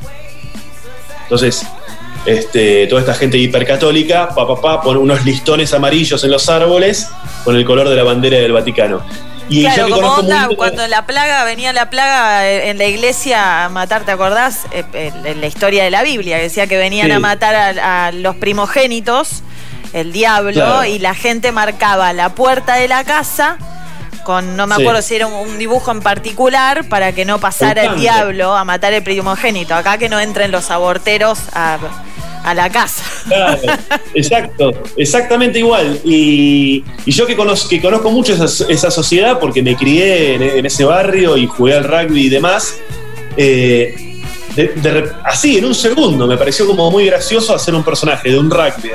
Entonces, 1.25 1.67
este, 2.25 2.87
toda 2.87 3.01
esta 3.01 3.15
gente 3.15 3.37
hipercatólica, 3.37 4.29
pa, 4.29 4.47
pa, 4.47 4.61
pa, 4.61 4.81
pone 4.81 5.01
unos 5.01 5.25
listones 5.25 5.75
amarillos 5.75 6.23
en 6.23 6.31
los 6.31 6.49
árboles 6.49 7.09
con 7.43 7.57
el 7.57 7.65
color 7.65 7.89
de 7.89 7.97
la 7.97 8.05
bandera 8.05 8.39
del 8.39 8.53
Vaticano. 8.53 9.03
Y 9.49 9.63
claro, 9.63 9.89
como 9.91 10.09
onda, 10.15 10.49
cuando 10.57 10.87
la 10.87 11.05
plaga, 11.07 11.45
venía 11.45 11.73
la 11.73 11.91
plaga 11.91 12.47
eh, 12.49 12.71
en 12.71 12.79
la 12.79 12.85
iglesia 12.87 13.65
a 13.65 13.69
matar, 13.69 14.03
¿te 14.05 14.13
acordás? 14.13 14.61
Eh, 14.73 14.85
En 14.95 15.27
en 15.27 15.41
la 15.41 15.47
historia 15.47 15.85
de 15.85 15.91
la 15.91 16.03
Biblia, 16.03 16.37
que 16.39 16.45
decía 16.45 16.67
que 16.67 16.77
venían 16.79 17.07
Sí. 17.09 17.13
a 17.13 17.19
matar 17.21 17.55
a, 17.55 18.07
a 18.07 18.13
los 18.13 18.37
primogénitos, 18.37 19.43
el 19.93 20.13
diablo, 20.13 20.53
Claro. 20.53 20.85
y 20.85 20.99
la 20.99 21.15
gente 21.15 21.53
marcaba 21.53 22.13
la 22.13 22.31
puerta 22.31 22.75
de 22.77 22.89
la 22.89 23.05
casa 23.05 23.59
con, 24.25 24.57
no 24.57 24.67
me 24.67 24.77
Sí. 24.77 24.83
acuerdo 24.83 25.03
si 25.03 25.17
era 25.17 25.27
un, 25.27 25.59
dibujo 25.59 25.91
en 25.91 26.01
particular, 26.01 26.89
para 26.89 27.13
que 27.13 27.27
no 27.27 27.39
pasara 27.39 27.83
el 27.83 27.89
tanque. 27.89 28.01
diablo 28.01 28.57
a 28.57 28.65
matar 28.65 28.95
el 28.95 29.03
primogénito. 29.03 29.75
Acá 29.75 29.99
que 29.99 30.09
no 30.09 30.19
entren 30.19 30.51
los 30.51 30.71
aborteros 30.71 31.39
a, 31.53 31.77
a 32.45 32.55
la 32.55 32.71
casa. 32.71 33.03
Claro, 33.27 33.59
exacto, 34.15 34.73
exactamente 34.97 35.59
igual. 35.59 35.99
Y, 36.05 36.85
y 37.07 37.11
yo 37.11 37.27
que 37.27 37.35
conozco, 37.35 37.69
que 37.69 37.81
conozco 37.81 38.11
mucho 38.11 38.35
esa, 38.35 38.67
esa 38.71 38.91
sociedad 38.91 39.41
porque 39.41 39.63
me 39.63 39.75
crié 39.77 40.59
en, 40.59 40.67
ese 40.67 40.85
barrio 40.85 41.37
y 41.37 41.47
jugué 41.47 41.75
al 41.75 41.85
rugby 41.85 42.27
y 42.27 42.29
demás, 42.29 42.77
eh, 43.37 44.23
así, 45.25 45.59
en 45.59 45.65
un 45.65 45.75
segundo, 45.75 46.27
me 46.27 46.37
pareció 46.37 46.67
como 46.67 46.91
muy 46.91 47.07
gracioso 47.07 47.55
hacer 47.55 47.75
un 47.75 47.83
personaje 47.83 48.31
de 48.31 48.39
un 48.39 48.51
rugby. 48.51 48.91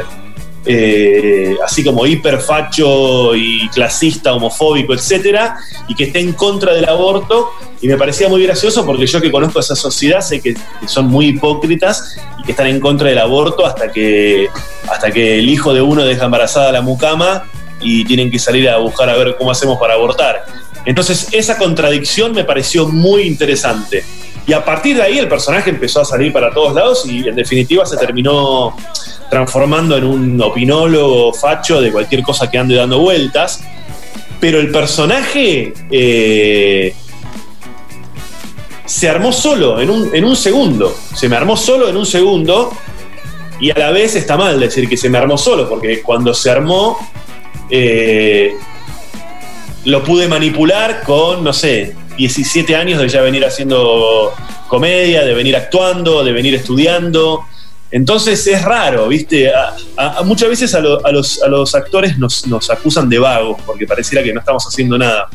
Eh, 0.65 1.55
así 1.65 1.83
como 1.83 2.05
hiperfacho 2.05 3.35
y 3.35 3.67
clasista, 3.69 4.33
homofóbico, 4.33 4.93
etcétera, 4.93 5.57
y 5.87 5.95
que 5.95 6.05
esté 6.05 6.19
en 6.19 6.33
contra 6.33 6.73
del 6.73 6.87
aborto. 6.87 7.51
Y 7.81 7.87
me 7.87 7.97
parecía 7.97 8.27
muy 8.27 8.43
gracioso 8.43 8.85
porque 8.85 9.07
yo 9.07 9.21
que 9.21 9.31
conozco 9.31 9.59
esa 9.59 9.75
sociedad 9.75 10.21
sé 10.21 10.41
que, 10.41 10.53
que 10.53 10.87
son 10.87 11.07
muy 11.07 11.27
hipócritas 11.27 12.17
y 12.39 12.43
que 12.43 12.51
están 12.51 12.67
en 12.67 12.79
contra 12.79 13.09
del 13.09 13.19
aborto 13.19 13.65
hasta 13.65 13.91
que, 13.91 14.49
hasta 14.89 15.11
que 15.11 15.39
el 15.39 15.49
hijo 15.49 15.73
de 15.73 15.81
uno 15.81 16.03
deja 16.03 16.25
embarazada 16.25 16.69
a 16.69 16.71
la 16.71 16.81
mucama 16.81 17.45
y 17.81 18.03
tienen 18.05 18.29
que 18.29 18.39
salir 18.39 18.69
a 18.69 18.77
buscar 18.77 19.09
a 19.09 19.15
ver 19.15 19.35
cómo 19.37 19.51
hacemos 19.51 19.79
para 19.79 19.93
abortar. 19.93 20.45
Entonces 20.85 21.29
esa 21.31 21.57
contradicción 21.57 22.33
me 22.33 22.43
pareció 22.43 22.87
muy 22.87 23.23
interesante. 23.23 24.03
Y 24.47 24.53
a 24.53 24.65
partir 24.65 24.95
de 24.95 25.03
ahí 25.03 25.19
el 25.19 25.27
personaje 25.27 25.69
empezó 25.69 26.01
a 26.01 26.05
salir 26.05 26.33
para 26.33 26.51
todos 26.51 26.73
lados 26.73 27.05
y 27.05 27.27
en 27.27 27.35
definitiva 27.35 27.85
se 27.85 27.97
terminó 27.97 28.75
transformando 29.29 29.95
en 29.97 30.03
un 30.03 30.41
opinólogo 30.41 31.33
facho 31.33 31.81
de 31.81 31.91
cualquier 31.91 32.23
cosa 32.23 32.49
que 32.49 32.57
ande 32.57 32.75
dando 32.75 32.99
vueltas. 32.99 33.61
Pero 34.39 34.59
el 34.59 34.71
personaje 34.71 35.73
eh, 35.91 36.93
se 38.85 39.09
armó 39.09 39.31
solo 39.31 39.79
en 39.79 39.89
un, 39.89 40.15
en 40.15 40.25
un 40.25 40.35
segundo. 40.35 40.95
Se 41.13 41.29
me 41.29 41.35
armó 41.35 41.55
solo 41.55 41.89
en 41.89 41.97
un 41.97 42.05
segundo. 42.05 42.71
Y 43.59 43.71
a 43.71 43.77
la 43.77 43.91
vez 43.91 44.15
está 44.15 44.37
mal 44.37 44.59
decir 44.59 44.87
que 44.87 44.95
se 44.95 45.09
me 45.09 45.17
armó 45.17 45.37
solo, 45.37 45.67
porque 45.67 46.01
cuando 46.01 46.33
se 46.33 46.49
armó, 46.49 46.97
eh, 47.69 48.53
lo 49.85 50.03
pude 50.03 50.27
manipular 50.27 51.03
con, 51.03 51.43
no 51.43 51.51
sé, 51.51 51.95
17 52.17 52.75
años 52.75 53.01
de 53.01 53.09
ya 53.09 53.21
venir 53.21 53.45
haciendo 53.45 54.33
comedia, 54.67 55.25
de 55.25 55.33
venir 55.33 55.55
actuando, 55.55 56.23
de 56.23 56.31
venir 56.31 56.55
estudiando. 56.55 57.45
Entonces 57.91 58.45
es 58.47 58.61
raro, 58.63 59.07
¿viste? 59.07 59.51
A- 59.51 60.21
muchas 60.23 60.49
veces 60.49 60.75
a, 60.75 60.79
lo- 60.79 61.03
a 61.05 61.11
los, 61.11 61.41
a 61.41 61.47
los 61.47 61.73
actores 61.75 62.17
nos, 62.17 62.45
nos 62.47 62.69
acusan 62.69 63.09
de 63.09 63.17
vagos 63.19 63.59
porque 63.65 63.87
pareciera 63.87 64.23
que 64.23 64.33
no 64.33 64.39
estamos 64.41 64.65
haciendo 64.67 64.97
nada. 64.97 65.27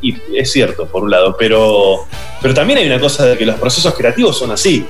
Y 0.00 0.16
es 0.34 0.50
cierto, 0.50 0.86
por 0.86 1.04
un 1.04 1.10
lado, 1.10 1.36
pero, 1.38 2.06
pero 2.40 2.54
también 2.54 2.78
hay 2.80 2.86
una 2.86 2.98
cosa 2.98 3.24
de 3.26 3.36
que 3.38 3.44
los 3.46 3.54
procesos 3.56 3.94
creativos 3.94 4.36
son 4.38 4.50
así, 4.50 4.84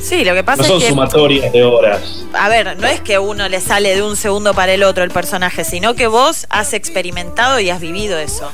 Sí, 0.00 0.24
lo 0.24 0.32
que 0.34 0.42
pasa 0.42 0.62
no 0.62 0.68
son 0.68 0.78
es 0.78 0.84
que. 0.84 0.88
sumatorias 0.90 1.52
de 1.52 1.62
horas. 1.62 2.24
A 2.32 2.48
ver, 2.48 2.76
no 2.78 2.86
es 2.86 3.00
que 3.02 3.18
uno 3.18 3.48
le 3.50 3.60
sale 3.60 3.94
de 3.94 4.02
un 4.02 4.16
segundo 4.16 4.54
para 4.54 4.72
el 4.72 4.82
otro 4.82 5.04
el 5.04 5.10
personaje, 5.10 5.62
sino 5.62 5.94
que 5.94 6.06
vos 6.06 6.46
has 6.48 6.72
experimentado 6.72 7.60
y 7.60 7.68
has 7.68 7.80
vivido 7.82 8.18
eso. 8.18 8.50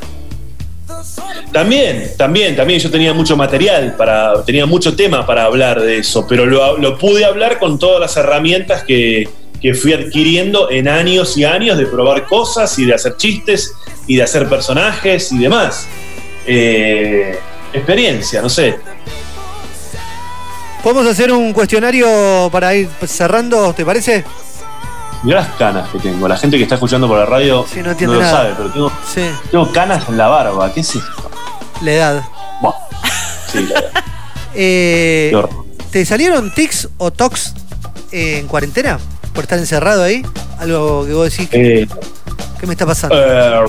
También, 1.53 2.11
también, 2.17 2.55
también 2.57 2.81
yo 2.81 2.91
tenía 2.91 3.15
mucho 3.15 3.37
material 3.37 3.95
para, 3.97 4.45
tenía 4.45 4.67
mucho 4.67 4.95
tema 4.95 5.25
para 5.25 5.45
hablar 5.45 5.81
de 5.81 5.99
eso, 5.99 6.27
pero 6.29 6.45
lo, 6.45 6.99
pude 6.99 7.25
hablar 7.25 7.59
con 7.59 7.79
todas 7.79 8.01
las 8.01 8.17
herramientas 8.17 8.85
que, 8.85 9.29
que 9.61 9.75
fui 9.75 9.93
adquiriendo 9.93 10.71
en 10.71 10.89
años 10.89 11.37
y 11.37 11.45
años 11.45 11.79
de 11.79 11.87
probar 11.87 12.27
cosas 12.27 12.79
y 12.79 12.85
de 12.85 12.95
hacer 12.95 13.17
chistes 13.17 13.73
y 14.07 14.17
de 14.17 14.23
hacer 14.23 14.49
personajes 14.49 15.33
y 15.33 15.39
demás. 15.39 15.89
Eh, 16.47 17.39
experiencia, 17.73 18.43
no 18.43 18.49
sé. 18.49 18.77
Podemos 20.83 21.07
hacer 21.07 21.33
un 21.33 21.53
cuestionario 21.53 22.49
para 22.53 22.75
ir 22.75 22.89
cerrando, 23.07 23.73
¿te 23.73 23.85
parece? 23.85 24.25
Mirá 25.23 25.41
las 25.41 25.49
canas 25.57 25.89
que 25.91 25.99
tengo. 25.99 26.29
La 26.29 26.37
gente 26.37 26.57
que 26.57 26.63
está 26.63 26.75
escuchando 26.77 27.09
por 27.09 27.19
la 27.19 27.27
radio 27.27 27.65
Sí, 27.73 27.81
no 27.83 27.95
lo 27.95 28.21
nada. 28.21 28.31
sabe, 28.31 28.55
pero 28.57 28.71
tengo, 28.71 28.93
Sí, 29.13 29.23
tengo 29.51 29.73
canas 29.73 30.09
en 30.09 30.17
la 30.17 30.29
barba. 30.29 30.73
¿Qué 30.73 30.81
es 30.81 30.95
esto? 30.95 31.31
la 31.83 31.93
edad. 31.93 32.25
Sí, 33.53 33.63
la 33.67 33.81
verdad. 33.81 33.91
Eh. 34.59 35.33
¿Te 35.91 36.05
salieron 36.07 36.51
tics 36.55 36.89
o 36.97 37.11
tocs 37.11 37.53
eh, 38.11 38.39
en 38.39 38.47
cuarentena? 38.47 38.99
¿Por 39.35 39.45
estar 39.45 39.59
encerrado 39.59 40.03
ahí? 40.03 40.25
Algo 40.59 41.05
que 41.07 41.13
vos 41.13 41.31
decís, 41.31 41.49
Eh, 41.53 41.87
¿qué 42.59 42.67
me 42.67 42.73
está 42.73 42.87
pasando? 42.87 43.17
Eh, 43.19 43.61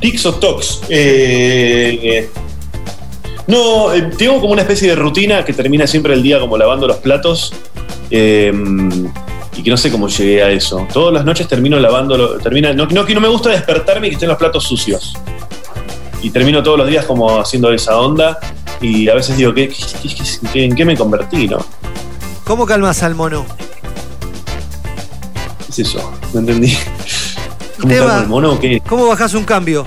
tics 0.00 0.26
o 0.26 0.34
tocs. 0.34 0.82
Eh, 0.90 2.30
no, 3.46 3.86
tengo 4.18 4.38
como 4.40 4.52
una 4.52 4.62
especie 4.62 4.88
de 4.90 4.96
rutina 4.96 5.44
que 5.46 5.52
termina 5.54 5.86
siempre 5.86 6.12
el 6.12 6.22
día 6.22 6.38
como 6.40 6.58
lavando 6.58 6.86
los 6.86 6.98
platos. 6.98 7.54
eh, 8.10 8.52
y 9.56 9.62
que 9.62 9.70
no 9.70 9.76
sé 9.76 9.90
cómo 9.90 10.08
llegué 10.08 10.42
a 10.42 10.50
eso. 10.50 10.86
Todas 10.92 11.14
las 11.14 11.24
noches 11.24 11.48
termino 11.48 11.78
lavando. 11.80 12.36
Termina, 12.38 12.72
no, 12.72 12.86
no, 12.86 13.04
que 13.04 13.14
no 13.14 13.20
me 13.20 13.28
gusta 13.28 13.50
despertarme 13.50 14.06
y 14.06 14.10
que 14.10 14.14
estén 14.16 14.28
los 14.28 14.38
platos 14.38 14.64
sucios. 14.64 15.14
Y 16.22 16.30
termino 16.30 16.62
todos 16.62 16.78
los 16.78 16.88
días 16.88 17.04
como 17.06 17.40
haciendo 17.40 17.72
esa 17.72 17.98
onda. 17.98 18.38
Y 18.80 19.08
a 19.08 19.14
veces 19.14 19.36
digo, 19.36 19.54
¿qué, 19.54 19.68
qué- 20.52 20.64
¿en 20.64 20.74
qué 20.74 20.84
me 20.84 20.96
convertí? 20.96 21.48
¿no? 21.48 21.64
¿Cómo 22.44 22.66
calmas 22.66 23.02
al 23.02 23.14
mono? 23.14 23.46
¿Qué 25.64 25.70
es 25.72 25.78
eso? 25.88 26.12
No 26.34 26.40
entendí. 26.40 26.76
¿Cómo 27.80 27.94
calmo 27.94 28.20
el 28.22 28.28
mono 28.28 28.52
o 28.52 28.58
qué? 28.60 28.80
¿Cómo 28.86 29.06
bajás 29.06 29.34
un 29.34 29.44
cambio? 29.44 29.86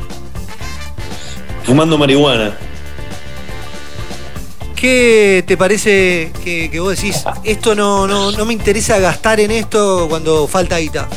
Fumando 1.64 1.98
marihuana. 1.98 2.58
¿Qué 4.80 5.44
te 5.46 5.58
parece 5.58 6.32
que, 6.42 6.70
que 6.72 6.80
vos 6.80 6.96
decís, 6.96 7.26
esto 7.44 7.76
no, 7.76 8.08
no, 8.08 8.32
no 8.32 8.46
me 8.46 8.54
interesa 8.54 8.98
gastar 8.98 9.42
en 9.42 9.52
esto 9.52 10.06
cuando 10.08 10.48
falta 10.48 10.78
guita? 10.78 11.10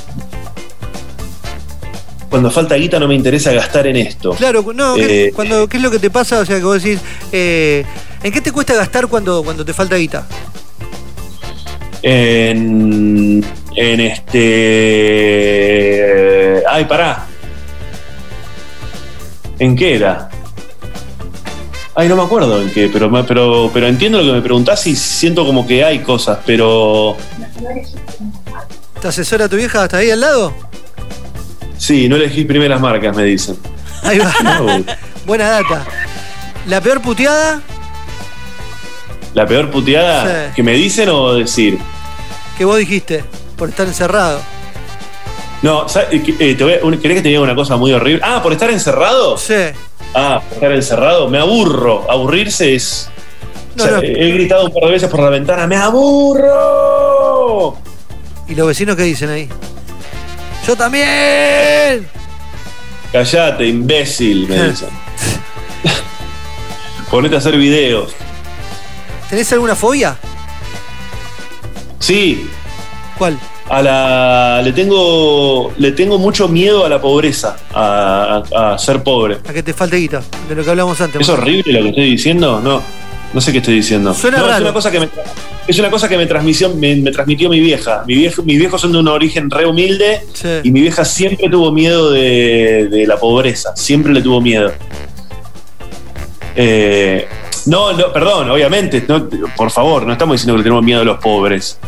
Cuando 2.28 2.50
falta 2.50 2.74
guita 2.74 2.98
no 2.98 3.06
me 3.06 3.14
interesa 3.14 3.52
gastar 3.52 3.86
en 3.86 3.94
esto. 3.96 4.32
Claro, 4.32 4.64
no, 4.74 4.96
¿qué, 4.96 5.28
Eh, 5.28 5.32
cuando, 5.32 5.68
¿qué 5.68 5.76
es 5.76 5.82
lo 5.82 5.92
que 5.92 6.00
te 6.00 6.10
pasa? 6.10 6.40
O 6.40 6.44
sea, 6.44 6.56
que 6.56 6.64
vos 6.64 6.82
decís, 6.82 6.98
eh, 7.30 7.84
¿en 8.24 8.32
qué 8.32 8.40
te 8.40 8.50
cuesta 8.50 8.74
gastar 8.74 9.06
cuando, 9.06 9.44
cuando 9.44 9.64
te 9.64 9.72
falta 9.72 9.94
guita? 9.94 10.26
En, 12.02 13.44
en 13.76 14.00
este. 14.00 14.42
Ay, 16.68 16.84
pará. 16.86 17.26
¿En 19.60 19.76
qué 19.76 19.94
era? 19.94 20.31
Ay, 21.94 22.08
no 22.08 22.16
me 22.16 22.22
acuerdo 22.22 22.60
en 22.62 22.70
qué, 22.70 22.88
pero, 22.90 23.10
pero, 23.26 23.70
pero 23.72 23.86
entiendo 23.86 24.18
lo 24.18 24.24
que 24.24 24.32
me 24.32 24.40
preguntás 24.42 24.86
y 24.86 24.96
siento 24.96 25.44
como 25.44 25.66
que 25.66 25.84
hay 25.84 25.98
cosas, 26.00 26.38
pero. 26.46 27.16
¿Te 29.00 29.08
asesora 29.08 29.48
tu 29.48 29.56
vieja 29.56 29.82
hasta 29.82 29.98
ahí 29.98 30.10
al 30.10 30.20
lado? 30.20 30.54
Sí, 31.76 32.08
no 32.08 32.16
elegí 32.16 32.44
primeras 32.44 32.80
marcas, 32.80 33.14
me 33.14 33.24
dicen. 33.24 33.56
Ahí 34.02 34.18
va. 34.18 34.32
No, 34.42 34.84
Buena 35.26 35.48
data. 35.50 35.84
¿La 36.66 36.80
peor 36.80 37.00
puteada? 37.02 37.60
La 39.34 39.46
peor 39.46 39.70
puteada 39.70 40.46
Sí. 40.48 40.52
que 40.56 40.62
me 40.62 40.72
dicen 40.72 41.08
o 41.10 41.34
decir. 41.34 41.78
que 42.56 42.64
vos 42.64 42.78
dijiste 42.78 43.24
por 43.56 43.68
estar 43.68 43.86
encerrado. 43.86 44.40
No. 45.62 45.86
Eh, 46.10 46.54
te 46.56 46.64
voy 46.64 46.72
a- 46.74 47.00
¿querés 47.00 47.16
que 47.18 47.22
te 47.22 47.28
diga 47.28 47.40
una 47.40 47.54
cosa 47.54 47.76
muy 47.76 47.92
horrible? 47.92 48.20
Ah, 48.24 48.42
por 48.42 48.52
estar 48.52 48.70
encerrado. 48.70 49.36
Sí. 49.36 49.54
Ah, 50.14 50.42
estar 50.50 50.72
encerrado, 50.72 51.28
me 51.28 51.38
aburro. 51.38 52.10
Aburrirse 52.10 52.74
es. 52.74 53.08
No, 53.74 53.84
o 53.84 53.86
sea, 53.86 53.96
no. 53.96 54.02
He 54.02 54.30
gritado 54.32 54.66
un 54.66 54.72
par 54.72 54.84
de 54.84 54.90
veces 54.90 55.08
por 55.08 55.20
la 55.20 55.30
ventana, 55.30 55.66
¡me 55.66 55.76
aburro! 55.76 57.78
¿Y 58.48 58.54
los 58.54 58.66
vecinos 58.66 58.96
qué 58.96 59.04
dicen 59.04 59.30
ahí? 59.30 59.48
¡Yo 60.66 60.76
también! 60.76 62.06
Callate, 63.12 63.66
imbécil, 63.66 64.46
me 64.48 64.62
dicen. 64.68 64.88
Ponete 67.10 67.36
a 67.36 67.38
hacer 67.38 67.56
videos. 67.56 68.12
¿Tenés 69.30 69.50
alguna 69.52 69.74
fobia? 69.74 70.16
Sí, 71.98 72.50
¿Cuál? 73.16 73.38
A 73.72 73.82
la. 73.82 74.62
Le 74.62 74.72
tengo. 74.72 75.72
Le 75.78 75.92
tengo 75.92 76.18
mucho 76.18 76.46
miedo 76.48 76.84
a 76.84 76.88
la 76.88 77.00
pobreza, 77.00 77.56
a, 77.72 78.42
a- 78.54 78.74
a 78.74 78.78
ser 78.78 79.02
pobre. 79.02 79.38
A 79.48 79.52
que 79.52 79.62
te 79.62 79.72
falte 79.72 79.96
guita, 79.96 80.22
de 80.48 80.54
lo 80.54 80.62
que 80.62 80.70
hablamos 80.70 81.00
antes. 81.00 81.20
¿Es 81.20 81.28
horrible 81.28 81.72
lo 81.72 81.82
que 81.84 81.88
estoy 81.88 82.10
diciendo? 82.10 82.60
No. 82.62 82.82
No 83.32 83.40
sé 83.40 83.50
qué 83.50 83.58
estoy 83.58 83.76
diciendo. 83.76 84.12
Suena 84.12 84.36
No, 84.38 84.44
Es 84.44 84.50
raro. 84.50 84.64
una 84.64 84.74
cosa 84.74 84.90
que 84.90 85.00
me, 85.00 85.08
es 85.66 85.78
una 85.78 85.88
cosa 85.90 86.06
que 86.06 86.18
me 86.18 86.26
transmitió, 86.26 86.68
me, 86.74 86.94
me 86.96 87.10
transmitió 87.12 87.48
mi 87.48 87.60
vieja. 87.60 88.04
Mi 88.06 88.14
viejo, 88.14 88.42
mis 88.42 88.58
viejos 88.58 88.78
son 88.78 88.92
de 88.92 88.98
un 88.98 89.08
origen 89.08 89.48
re 89.50 89.64
humilde 89.64 90.20
Sí. 90.34 90.48
y 90.64 90.70
mi 90.70 90.82
vieja 90.82 91.02
siempre 91.02 91.48
tuvo 91.48 91.72
miedo 91.72 92.10
de, 92.10 92.88
de 92.90 93.06
la 93.06 93.16
pobreza. 93.16 93.74
Siempre 93.74 94.12
le 94.12 94.20
tuvo 94.20 94.42
miedo. 94.42 94.70
Eh, 96.56 97.26
no, 97.66 97.92
no, 97.94 98.12
perdón, 98.12 98.50
obviamente. 98.50 99.02
no, 99.08 99.26
por 99.56 99.70
favor, 99.70 100.04
no 100.06 100.12
estamos 100.12 100.34
diciendo 100.34 100.52
que 100.54 100.58
le 100.58 100.64
tenemos 100.64 100.84
miedo 100.84 101.00
a 101.00 101.04
los 101.04 101.18
pobres. 101.18 101.78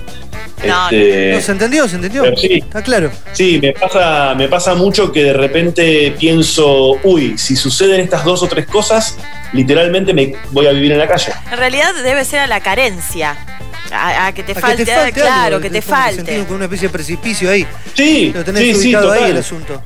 No, 0.67 0.85
Este, 0.91 1.33
No, 1.35 1.41
¿Se 1.41 1.53
entendió? 1.53 1.89
¿Se 1.89 1.97
entendió? 1.97 2.25
Sí. 2.37 2.55
Está 2.55 2.83
claro. 2.83 3.11
Sí, 3.33 3.59
me 3.61 3.73
pasa, 3.73 4.35
me 4.35 4.49
pasa 4.49 4.75
mucho 4.75 5.11
que 5.13 5.23
de 5.25 5.33
repente 5.33 6.15
pienso, 6.19 6.93
uy, 7.03 7.37
si 7.37 7.57
suceden 7.57 8.01
estas 8.01 8.25
dos 8.25 8.43
o 8.43 8.47
tres 8.47 8.67
cosas, 8.67 9.17
literalmente 9.53 10.15
me 10.15 10.35
voy 10.53 10.67
a 10.67 10.71
vivir 10.73 10.93
en 10.93 10.99
la 10.99 11.09
calle. 11.09 11.33
En 11.51 11.59
realidad 11.59 11.93
debe 12.03 12.25
ser 12.25 12.41
a 12.41 12.47
la 12.47 12.61
carencia. 12.61 13.37
A, 13.93 14.27
a 14.29 14.33
que 14.33 14.43
te 14.43 14.53
A 14.53 14.55
falte, 14.55 14.91
ah, 14.93 15.03
algo, 15.05 15.13
claro, 15.15 15.61
que 15.61 15.71
te 15.71 15.83
falte. 15.83 16.17
sentido 16.25 16.47
Con 16.47 16.57
una 16.57 16.65
especie 16.65 16.89
de 16.89 16.93
precipicio 16.93 17.51
ahí. 17.51 17.67
Sí, 17.93 18.33
Lo 18.35 18.43
tenés 18.45 18.63
sí, 18.63 18.75
sí, 18.75 18.95
ahí 18.95 19.03
total. 19.03 19.31
el 19.31 19.37
asunto. 19.37 19.83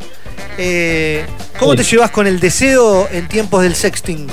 Eh, 0.57 1.25
¿Cómo 1.59 1.73
Sí. 1.73 1.79
te 1.79 1.85
llevas 1.85 2.11
con 2.11 2.27
el 2.27 2.39
deseo 2.41 3.09
en 3.11 3.27
tiempos 3.29 3.63
del 3.63 3.75
sexting? 3.75 4.27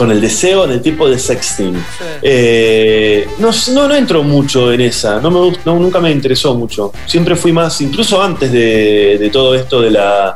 Con 0.00 0.10
el 0.10 0.18
deseo 0.18 0.66
del 0.66 0.80
tipo 0.80 1.10
de 1.10 1.18
sexting. 1.18 1.74
Sí. 1.74 2.04
Eh, 2.22 3.28
no, 3.36 3.50
no, 3.74 3.86
no 3.86 3.94
entro 3.94 4.22
mucho 4.22 4.72
en 4.72 4.80
esa, 4.80 5.20
no 5.20 5.30
me 5.30 5.58
no, 5.62 5.74
nunca 5.78 6.00
me 6.00 6.10
interesó 6.10 6.54
mucho. 6.54 6.90
Siempre 7.04 7.36
fui 7.36 7.52
más, 7.52 7.78
incluso 7.82 8.22
antes 8.22 8.50
de, 8.50 9.18
de 9.20 9.28
todo 9.28 9.54
esto 9.54 9.82
de 9.82 9.90
la, 9.90 10.34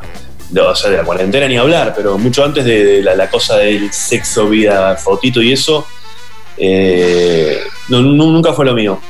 de, 0.50 0.60
o 0.60 0.76
sea, 0.76 0.90
de 0.90 0.98
la 0.98 1.02
cuarentena 1.04 1.48
ni 1.48 1.56
hablar, 1.56 1.94
pero 1.96 2.18
mucho 2.18 2.44
antes 2.44 2.62
de, 2.62 2.84
de 2.84 3.02
la, 3.02 3.14
la 3.14 3.30
cosa 3.30 3.56
del 3.56 3.90
sexo, 3.90 4.50
vida, 4.50 4.96
fotito 4.96 5.40
y 5.40 5.54
eso, 5.54 5.86
eh, 6.58 7.60
no, 7.88 8.02
nunca 8.02 8.52
fue 8.52 8.66
lo 8.66 8.74
mío. 8.74 9.00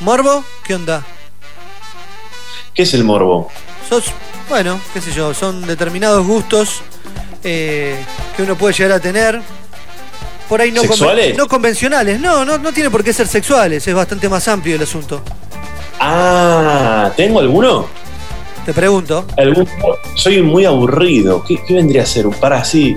¿Morbo? 0.00 0.42
¿Qué 0.64 0.74
onda? 0.74 1.04
¿Qué 2.72 2.84
es 2.84 2.94
el 2.94 3.04
morbo? 3.04 3.50
Sos, 3.86 4.06
bueno, 4.48 4.80
qué 4.94 5.02
sé 5.02 5.12
yo, 5.12 5.34
son 5.34 5.66
determinados 5.66 6.26
gustos 6.26 6.80
eh, 7.44 7.94
que 8.34 8.42
uno 8.42 8.56
puede 8.56 8.72
llegar 8.72 8.92
a 8.92 9.00
tener. 9.00 9.42
Por 10.48 10.60
ahí 10.60 10.70
no, 10.72 10.82
no 11.36 11.46
convencionales. 11.48 12.20
No, 12.20 12.44
no, 12.44 12.58
no 12.58 12.72
tiene 12.72 12.90
por 12.90 13.04
qué 13.04 13.12
ser 13.12 13.26
sexuales, 13.26 13.86
es 13.86 13.94
bastante 13.94 14.28
más 14.28 14.48
amplio 14.48 14.76
el 14.76 14.82
asunto. 14.82 15.20
Ah, 16.00 17.12
¿tengo 17.16 17.40
alguno? 17.40 17.86
Te 18.64 18.72
pregunto. 18.72 19.24
¿Algún- 19.36 19.68
Soy 20.14 20.42
muy 20.42 20.64
aburrido. 20.64 21.42
¿Qué, 21.46 21.58
qué 21.66 21.74
vendría 21.74 22.02
a 22.02 22.06
ser? 22.06 22.26
Un 22.26 22.34
para 22.34 22.58
así. 22.58 22.96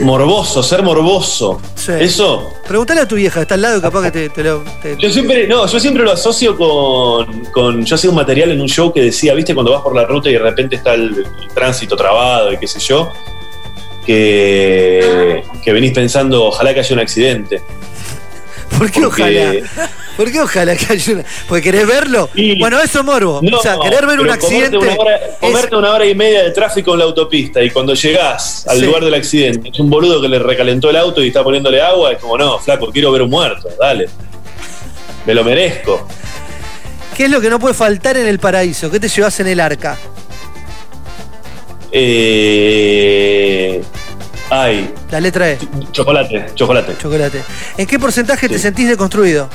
Morboso, 0.00 0.62
ser 0.62 0.82
morboso. 0.82 1.60
Sí. 1.74 1.92
Eso. 2.00 2.50
Pregúntale 2.66 3.02
a 3.02 3.08
tu 3.08 3.14
vieja, 3.16 3.42
está 3.42 3.54
al 3.54 3.62
lado 3.62 3.78
y 3.78 3.80
capaz 3.82 4.02
que 4.04 4.10
te, 4.10 4.28
te 4.30 4.42
lo. 4.42 4.64
te- 4.82 4.96
Yo 4.98 5.10
siempre, 5.10 5.46
no, 5.46 5.66
yo 5.66 5.78
siempre 5.80 6.02
lo 6.02 6.12
asocio 6.12 6.56
con, 6.56 7.44
con. 7.52 7.84
Yo 7.84 7.94
hacía 7.94 8.08
un 8.10 8.16
material 8.16 8.50
en 8.52 8.60
un 8.60 8.68
show 8.68 8.92
que 8.92 9.02
decía, 9.02 9.34
viste, 9.34 9.54
cuando 9.54 9.72
vas 9.72 9.82
por 9.82 9.94
la 9.94 10.04
ruta 10.04 10.30
y 10.30 10.32
de 10.32 10.38
repente 10.38 10.76
está 10.76 10.94
el, 10.94 11.26
el 11.40 11.48
tránsito 11.54 11.94
trabado 11.94 12.52
y 12.52 12.58
qué 12.58 12.66
sé 12.66 12.80
yo, 12.80 13.10
que, 14.06 15.42
que 15.64 15.72
venís 15.72 15.92
pensando, 15.92 16.44
ojalá 16.46 16.72
que 16.72 16.80
haya 16.80 16.94
un 16.94 17.00
accidente. 17.00 17.60
¿Por 18.78 18.90
qué 18.90 19.00
porque- 19.00 19.22
ojalá? 19.22 19.90
¿Por 20.16 20.32
qué 20.32 20.40
ojalá 20.40 20.74
que 20.76 20.92
haya 20.94 21.12
una.? 21.12 21.24
¿Porque 21.46 21.62
querés 21.64 21.86
verlo? 21.86 22.30
Bueno, 22.58 22.80
eso 22.80 23.00
es 23.00 23.04
morbo. 23.04 23.40
No, 23.42 23.58
o 23.58 23.62
sea, 23.62 23.76
querer 23.82 24.06
ver 24.06 24.18
un 24.20 24.30
accidente. 24.30 24.78
Comerte 24.78 24.94
una, 24.98 25.02
hora, 25.02 25.16
es- 25.16 25.36
comerte 25.38 25.76
una 25.76 25.92
hora 25.92 26.06
y 26.06 26.14
media 26.14 26.42
de 26.42 26.50
tráfico 26.52 26.92
en 26.94 27.00
la 27.00 27.04
autopista 27.04 27.62
y 27.62 27.68
cuando 27.70 27.92
llegás 27.94 28.66
al 28.66 28.78
Sí. 28.78 28.86
lugar 28.86 29.04
del 29.04 29.12
accidente, 29.14 29.68
es 29.70 29.78
un 29.78 29.90
boludo 29.90 30.22
que 30.22 30.28
le 30.28 30.38
recalentó 30.38 30.88
el 30.88 30.96
auto 30.96 31.22
y 31.22 31.28
está 31.28 31.44
poniéndole 31.44 31.82
agua, 31.82 32.12
es 32.12 32.18
como, 32.18 32.38
no, 32.38 32.58
flaco, 32.58 32.90
quiero 32.90 33.12
ver 33.12 33.22
un 33.22 33.30
muerto, 33.30 33.68
dale. 33.78 34.08
Me 35.26 35.34
lo 35.34 35.44
merezco. 35.44 36.06
¿Qué 37.16 37.24
es 37.24 37.30
lo 37.30 37.40
que 37.40 37.50
no 37.50 37.58
puede 37.58 37.74
faltar 37.74 38.16
en 38.16 38.26
el 38.26 38.38
paraíso? 38.38 38.90
¿Qué 38.90 38.98
te 39.00 39.08
llevas 39.08 39.38
en 39.40 39.48
el 39.48 39.60
arca? 39.60 39.98
Eh, 41.98 43.82
ay, 44.50 44.90
La 45.10 45.18
letra 45.18 45.50
E, 45.50 45.58
chocolate, 45.92 46.46
chocolate. 46.54 46.94
chocolate. 47.00 47.42
¿En 47.78 47.86
qué 47.86 47.98
porcentaje 47.98 48.48
te 48.50 48.58
sentís 48.58 48.86
deconstruido? 48.88 49.48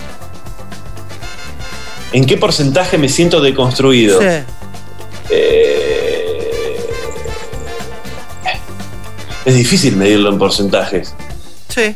¿En 2.13 2.25
qué 2.25 2.38
porcentaje 2.38 2.97
me 2.97 3.08
siento 3.10 3.41
deconstruido? 3.41 4.19
Sí. 4.19 4.25
Eh, 5.30 6.77
es 9.45 9.56
difícil 9.56 9.95
medirlo 9.95 10.30
en 10.30 10.39
porcentajes. 10.39 11.13
Sí. 11.69 11.95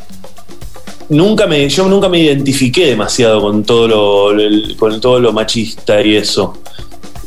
Nunca 1.10 1.47
me, 1.47 1.67
yo 1.67 1.88
nunca 1.88 2.08
me 2.08 2.19
identifiqué 2.19 2.86
demasiado 2.86 3.41
con 3.41 3.63
todo 3.63 3.88
lo, 3.88 4.77
con 4.77 5.01
todo 5.01 5.19
lo 5.19 5.34
machista 5.34 6.01
y 6.01 6.15
eso. 6.15 6.58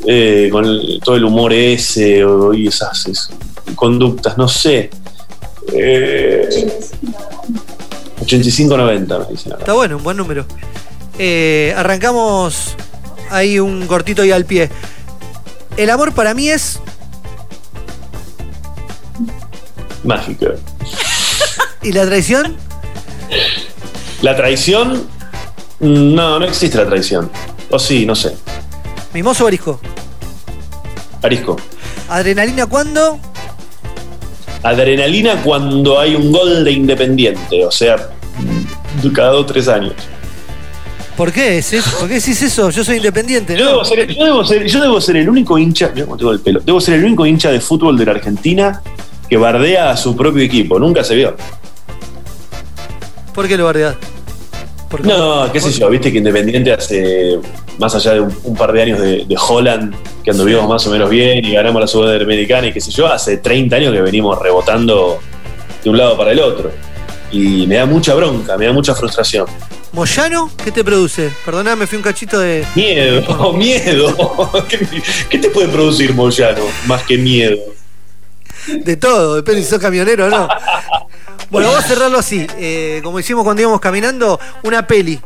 Eh, 0.07 0.49
con 0.51 0.65
el- 0.65 1.01
todo 1.05 1.17
el 1.17 1.25
humor 1.25 1.53
ese 1.53 2.25
o- 2.25 2.55
y 2.55 2.69
esas, 2.69 3.07
es- 3.07 3.29
conductas, 3.75 4.39
no 4.39 4.49
sé. 4.49 4.91
Eh, 5.73 6.49
85-90 8.21 9.19
me 9.19 9.27
dicen 9.33 9.53
acá. 9.53 9.61
Está 9.63 9.73
bueno, 9.75 9.97
un 9.99 10.03
buen 10.05 10.17
número. 10.17 10.47
Eh, 11.19 11.75
arrancamos 11.77 12.75
ahí 13.31 13.59
un 13.59 13.87
cortito 13.87 14.25
y 14.25 14.31
al 14.33 14.45
pie. 14.45 14.71
El 15.77 15.91
amor 15.91 16.13
para 16.15 16.33
mí 16.35 16.49
es. 16.49 16.81
Mágico. 20.05 20.47
¿Y 21.83 21.93
la 21.93 22.07
traición? 22.07 22.57
La 24.23 24.37
traición. 24.37 25.07
No, 25.81 26.39
no 26.41 26.45
existe 26.47 26.79
la 26.79 26.87
traición. 26.87 27.31
O 27.71 27.79
sí, 27.79 28.07
no 28.07 28.15
sé. 28.15 28.35
¿Mimoso 29.15 29.45
o 29.45 29.49
arisco? 29.49 29.81
Arisco. 31.23 31.57
¿Adrenalina 32.09 32.67
cuándo? 32.67 33.19
Adrenalina 34.63 35.43
cuando 35.43 35.99
hay 35.99 36.15
un 36.15 36.33
gol 36.33 36.65
de 36.65 36.73
Independiente, 36.73 37.65
o 37.65 37.71
sea, 37.71 37.97
cada 39.15 39.31
dos 39.31 39.43
o 39.43 39.47
tres 39.47 39.69
años. 39.69 39.93
¿Por 41.17 41.33
qué? 41.33 41.59
¿Es 41.59 41.73
eso? 41.73 41.91
¿Por 41.99 42.09
qué 42.09 42.15
decís 42.15 42.41
eso? 42.43 42.71
Yo 42.71 42.85
soy 42.85 42.99
independiente, 42.99 43.57
Yo 43.57 43.65
¿no? 43.65 43.71
debo, 43.73 43.85
ser, 43.85 44.07
yo, 44.15 44.25
debo 44.25 44.45
ser, 44.45 44.67
yo 44.67 44.81
debo 44.81 45.01
ser 45.01 45.17
el 45.17 45.29
único 45.29 45.59
hincha, 45.59 45.93
cómo 45.93 46.17
tengo 46.17 46.31
el 46.33 46.41
pelo, 46.41 46.61
debo 46.61 46.81
ser 46.81 46.95
el 46.95 47.05
único 47.05 47.27
hincha 47.27 47.51
de 47.51 47.61
fútbol 47.61 47.99
de 47.99 48.07
la 48.07 48.13
Argentina 48.13 48.81
que 49.29 49.37
bardea 49.37 49.91
a 49.91 49.97
su 49.97 50.15
propio 50.17 50.43
equipo, 50.45 50.79
nunca 50.79 51.03
se 51.03 51.17
vio. 51.17 51.37
¿Por 53.35 53.49
qué 53.49 53.57
lo 53.57 53.65
bardeás? 53.65 53.97
No, 55.05 55.53
qué 55.53 55.61
sé 55.61 55.71
yo, 55.73 55.91
viste 55.91 56.11
que 56.11 56.19
Independiente 56.19 56.73
hace 56.73 57.39
más 57.79 57.95
allá 57.95 58.15
de 58.15 58.21
un, 58.21 58.37
un 58.45 58.57
par 58.57 58.73
de 58.73 58.83
años 58.83 59.01
de, 59.01 59.25
de 59.27 59.37
Holland, 59.37 59.95
que 60.25 60.31
anduvimos 60.31 60.69
más 60.69 60.87
o 60.87 60.91
menos 60.91 61.11
bien 61.11 61.45
y 61.45 61.53
ganamos 61.53 61.81
la 61.81 61.87
Sudamericana 61.87 62.69
y 62.69 62.73
qué 62.73 62.81
sé 62.81 62.91
yo, 62.91 63.07
hace 63.07 63.37
30 63.39 63.77
años 63.77 63.93
que 63.93 64.01
venimos 64.01 64.39
rebotando 64.41 65.21
de 65.85 65.91
un 65.91 65.99
lado 65.99 66.17
para 66.17 66.33
el 66.33 66.41
otro. 66.41 66.71
Y 67.31 67.67
me 67.67 67.75
da 67.77 67.85
mucha 67.85 68.15
bronca, 68.15 68.57
me 68.57 68.67
da 68.67 68.73
mucha 68.73 68.95
frustración. 68.95 69.47
¿Moyano? 69.93 70.51
¿Qué 70.63 70.71
te 70.73 70.83
produce? 70.85 71.31
Perdóname, 71.45 71.87
fui 71.87 71.97
un 71.97 72.03
cachito 72.03 72.39
de. 72.39 72.65
Miedo, 72.75 73.53
miedo. 73.55 74.51
¿Qué, 74.69 74.87
qué 75.29 75.39
te 75.39 75.51
puede 75.51 75.69
producir 75.69 76.15
Moyano 76.15 76.63
más 76.87 77.03
que 77.05 77.19
miedo? 77.19 77.59
De 78.67 78.97
todo, 78.97 79.37
depende 79.37 79.63
si 79.63 79.69
sos 79.69 79.79
camionero 79.79 80.27
o 80.27 80.31
no. 80.31 80.49
Bueno, 81.51 81.69
vamos 81.69 81.85
a 81.85 81.89
cerrarlo 81.89 82.19
así. 82.19 82.47
eh, 82.59 83.01
como 83.03 83.19
hicimos 83.19 83.45
cuando 83.45 83.63
íbamos 83.63 83.81
caminando, 83.81 84.39
una 84.63 84.87
peli. 84.87 85.21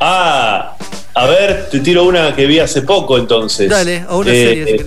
Ah, 0.00 0.74
a 1.14 1.26
ver, 1.26 1.68
te 1.70 1.80
tiro 1.80 2.04
una 2.04 2.34
que 2.34 2.46
vi 2.46 2.58
hace 2.60 2.82
poco 2.82 3.18
entonces. 3.18 3.68
Dale, 3.68 4.04
a 4.08 4.16
una 4.16 4.30
Eh, 4.30 4.34
serie. 4.46 4.64
querés. 4.64 4.86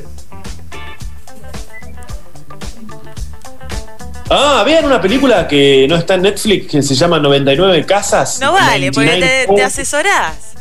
Ah, 4.33 4.63
vean 4.65 4.85
una 4.85 5.01
película 5.01 5.45
que 5.47 5.85
no 5.89 5.97
está 5.97 6.13
en 6.15 6.21
Netflix 6.21 6.71
que 6.71 6.81
se 6.81 6.95
llama 6.95 7.19
99 7.19 7.85
Casas. 7.85 8.39
No 8.39 8.53
vale, 8.53 8.89
porque 8.91 9.07
99 9.09 9.45
te, 9.49 9.55
te 9.55 9.63
asesorás. 9.63 10.53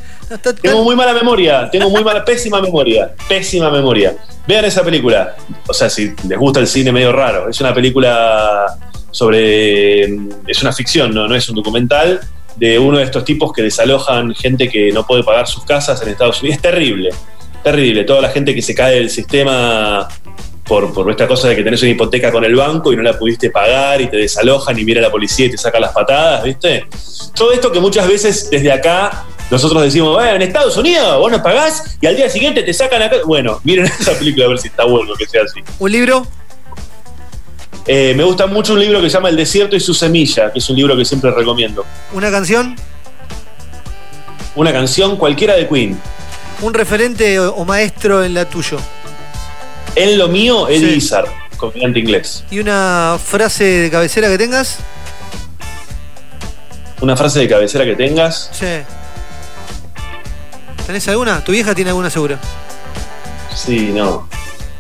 Tengo 0.61 0.83
muy 0.85 0.95
mala 0.97 1.13
memoria, 1.13 1.69
tengo 1.71 1.89
muy 1.91 2.03
mala, 2.05 2.25
pésima 2.25 2.61
memoria, 2.61 3.13
pésima 3.29 3.71
memoria. 3.71 4.15
Vean 4.51 4.65
esa 4.65 4.83
película. 4.83 5.37
O 5.69 5.73
sea, 5.73 5.89
si 5.89 6.13
les 6.29 6.37
gusta 6.37 6.59
el 6.59 6.67
cine 6.67 6.91
medio 6.91 7.13
raro, 7.13 7.49
es 7.49 7.61
una 7.61 7.73
película 7.73 8.67
sobre. 9.13 10.07
Es 10.45 10.61
una 10.61 10.73
ficción, 10.73 11.15
no, 11.15 11.29
no 11.29 11.37
es 11.37 11.49
un 11.49 11.55
documental 11.55 12.19
de 12.57 12.77
uno 12.77 12.99
de 12.99 13.05
estos 13.05 13.25
tipos 13.25 13.53
que 13.53 13.63
desalojan 13.63 14.35
gente 14.35 14.69
que 14.69 14.91
no 14.91 15.07
puede 15.07 15.23
pagar 15.23 15.47
sus 15.47 15.65
casas 15.65 16.03
en 16.03 16.09
Estados 16.09 16.41
Unidos. 16.43 16.57
Es 16.57 16.63
terrible, 16.63 17.11
terrible. 17.63 18.03
Toda 18.03 18.23
la 18.23 18.31
gente 18.31 18.53
que 18.53 18.61
se 18.61 18.75
cae 18.75 18.97
del 18.97 19.09
sistema 19.09 20.09
por, 20.65 20.93
por 20.93 21.09
esta 21.09 21.29
cosa 21.29 21.47
de 21.47 21.55
que 21.55 21.63
tenés 21.63 21.81
una 21.83 21.93
hipoteca 21.93 22.33
con 22.33 22.45
el 22.45 22.57
banco 22.57 22.93
y 22.93 22.97
no 22.97 23.03
la 23.03 23.17
pudiste 23.17 23.51
pagar 23.51 24.01
y 24.01 24.09
te 24.09 24.17
desalojan 24.17 24.77
y 24.77 24.83
viene 24.83 25.01
la 25.01 25.13
policía 25.13 25.47
y 25.47 25.51
te 25.51 25.59
saca 25.59 25.79
las 25.79 25.93
patadas, 25.93 26.43
¿viste? 26.43 26.87
Todo 27.37 27.53
esto 27.53 27.71
que 27.71 27.79
muchas 27.79 28.09
veces 28.09 28.51
desde 28.51 28.73
acá 28.73 29.27
nosotros 29.51 29.83
decimos, 29.83 30.15
bueno, 30.15 30.37
en 30.37 30.43
Estados 30.43 30.77
Unidos 30.77 31.19
vos 31.19 31.33
no 31.33 31.43
pagás 31.43 31.97
y 32.01 32.07
al 32.07 32.17
día 32.17 32.31
siguiente 32.31 32.63
te 32.63 32.73
sacan 32.73 33.03
acá. 33.03 33.17
Bueno, 33.27 33.61
miren 33.65 33.87
esa 33.87 34.13
película 34.13 34.47
a 34.47 34.49
ver 34.49 34.59
si 34.59 34.69
está 34.69 34.85
bueno 34.85 35.15
que 35.15 35.27
sea 35.27 35.43
así. 35.43 35.61
¿Un 35.79 35.93
libro? 35.93 36.27
Eh, 37.87 38.15
me 38.17 38.23
gusta 38.23 38.47
mucho 38.47 38.75
un 38.75 38.81
libro 38.81 39.01
que 39.01 39.09
se 39.11 39.15
llama 39.15 39.31
El 39.31 39.37
desierto 39.37 39.75
y 39.75 39.81
su 39.81 39.95
semilla, 39.95 40.53
que 40.53 40.61
es 40.61 40.71
un 40.71 40.77
libro 40.77 40.97
que 40.97 41.05
siempre 41.05 41.31
recomiendo. 41.33 41.85
¿Una 42.13 42.31
canción? 42.31 42.77
Una 44.55 44.73
canción 44.73 45.17
cualquiera 45.17 45.55
de 45.55 45.67
Queen. 45.67 45.99
¿Un 46.61 46.75
referente 46.75 47.39
o, 47.41 47.65
maestro 47.65 48.23
en 48.23 48.35
la 48.35 48.45
tuyo? 48.49 48.79
En 49.97 50.19
lo 50.19 50.29
mío, 50.29 50.69
Eddie 50.69 50.91
Sí. 50.91 50.97
Izzard, 50.99 51.27
comediante 51.57 51.99
inglés. 51.99 52.45
¿Y 52.51 52.61
una 52.61 53.19
frase 53.23 53.65
de 53.65 53.91
cabecera 53.91 54.29
que 54.29 54.39
tengas? 54.39 54.79
Una 57.01 57.17
frase 57.17 57.41
de 57.41 57.49
cabecera 57.49 57.85
que 57.85 57.97
tengas. 57.97 58.51
Sí. 58.53 58.67
¿Tenés 60.91 61.07
alguna? 61.07 61.45
¿Tu 61.45 61.53
vieja 61.53 61.73
tiene 61.73 61.91
alguna 61.91 62.11
seguro? 62.11 62.37
Sí, 63.55 63.93
no. 63.95 64.27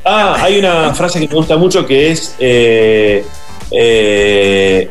Ah, 0.05 0.38
hay 0.40 0.59
una 0.59 0.92
frase 0.92 1.20
que 1.20 1.29
me 1.29 1.35
gusta 1.35 1.57
mucho 1.57 1.87
que 1.87 2.11
es. 2.11 2.35
Eh, 2.40 3.25
eh, 3.70 4.90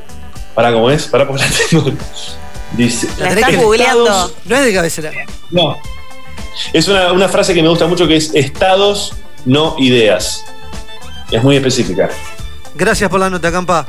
para 0.55 0.71
cómo 0.71 0.89
es, 0.89 1.08
para 1.08 1.27
porque 1.27 1.43
la 1.43 1.49
tengo. 1.69 1.91
Dice. 2.71 3.08
La 3.17 3.27
tenés 3.27 3.36
estás 3.36 3.49
que- 3.49 3.58
googleando. 3.58 4.05
Estados- 4.05 4.34
No 4.45 4.55
es 4.55 4.63
de 4.63 4.73
cabecera. 4.73 5.12
No. 5.51 5.75
Es 6.71 6.88
una, 6.88 7.12
una 7.12 7.27
frase 7.27 7.53
que 7.53 7.62
me 7.62 7.67
gusta 7.67 7.86
mucho 7.86 8.08
que 8.08 8.15
es 8.15 8.34
estados, 8.34 9.13
no 9.43 9.75
ideas. 9.77 10.45
Es 11.32 11.43
muy 11.43 11.58
específica. 11.58 12.10
Gracias 12.75 13.10
por 13.10 13.19
la 13.19 13.29
nota, 13.29 13.51
Campa. 13.51 13.86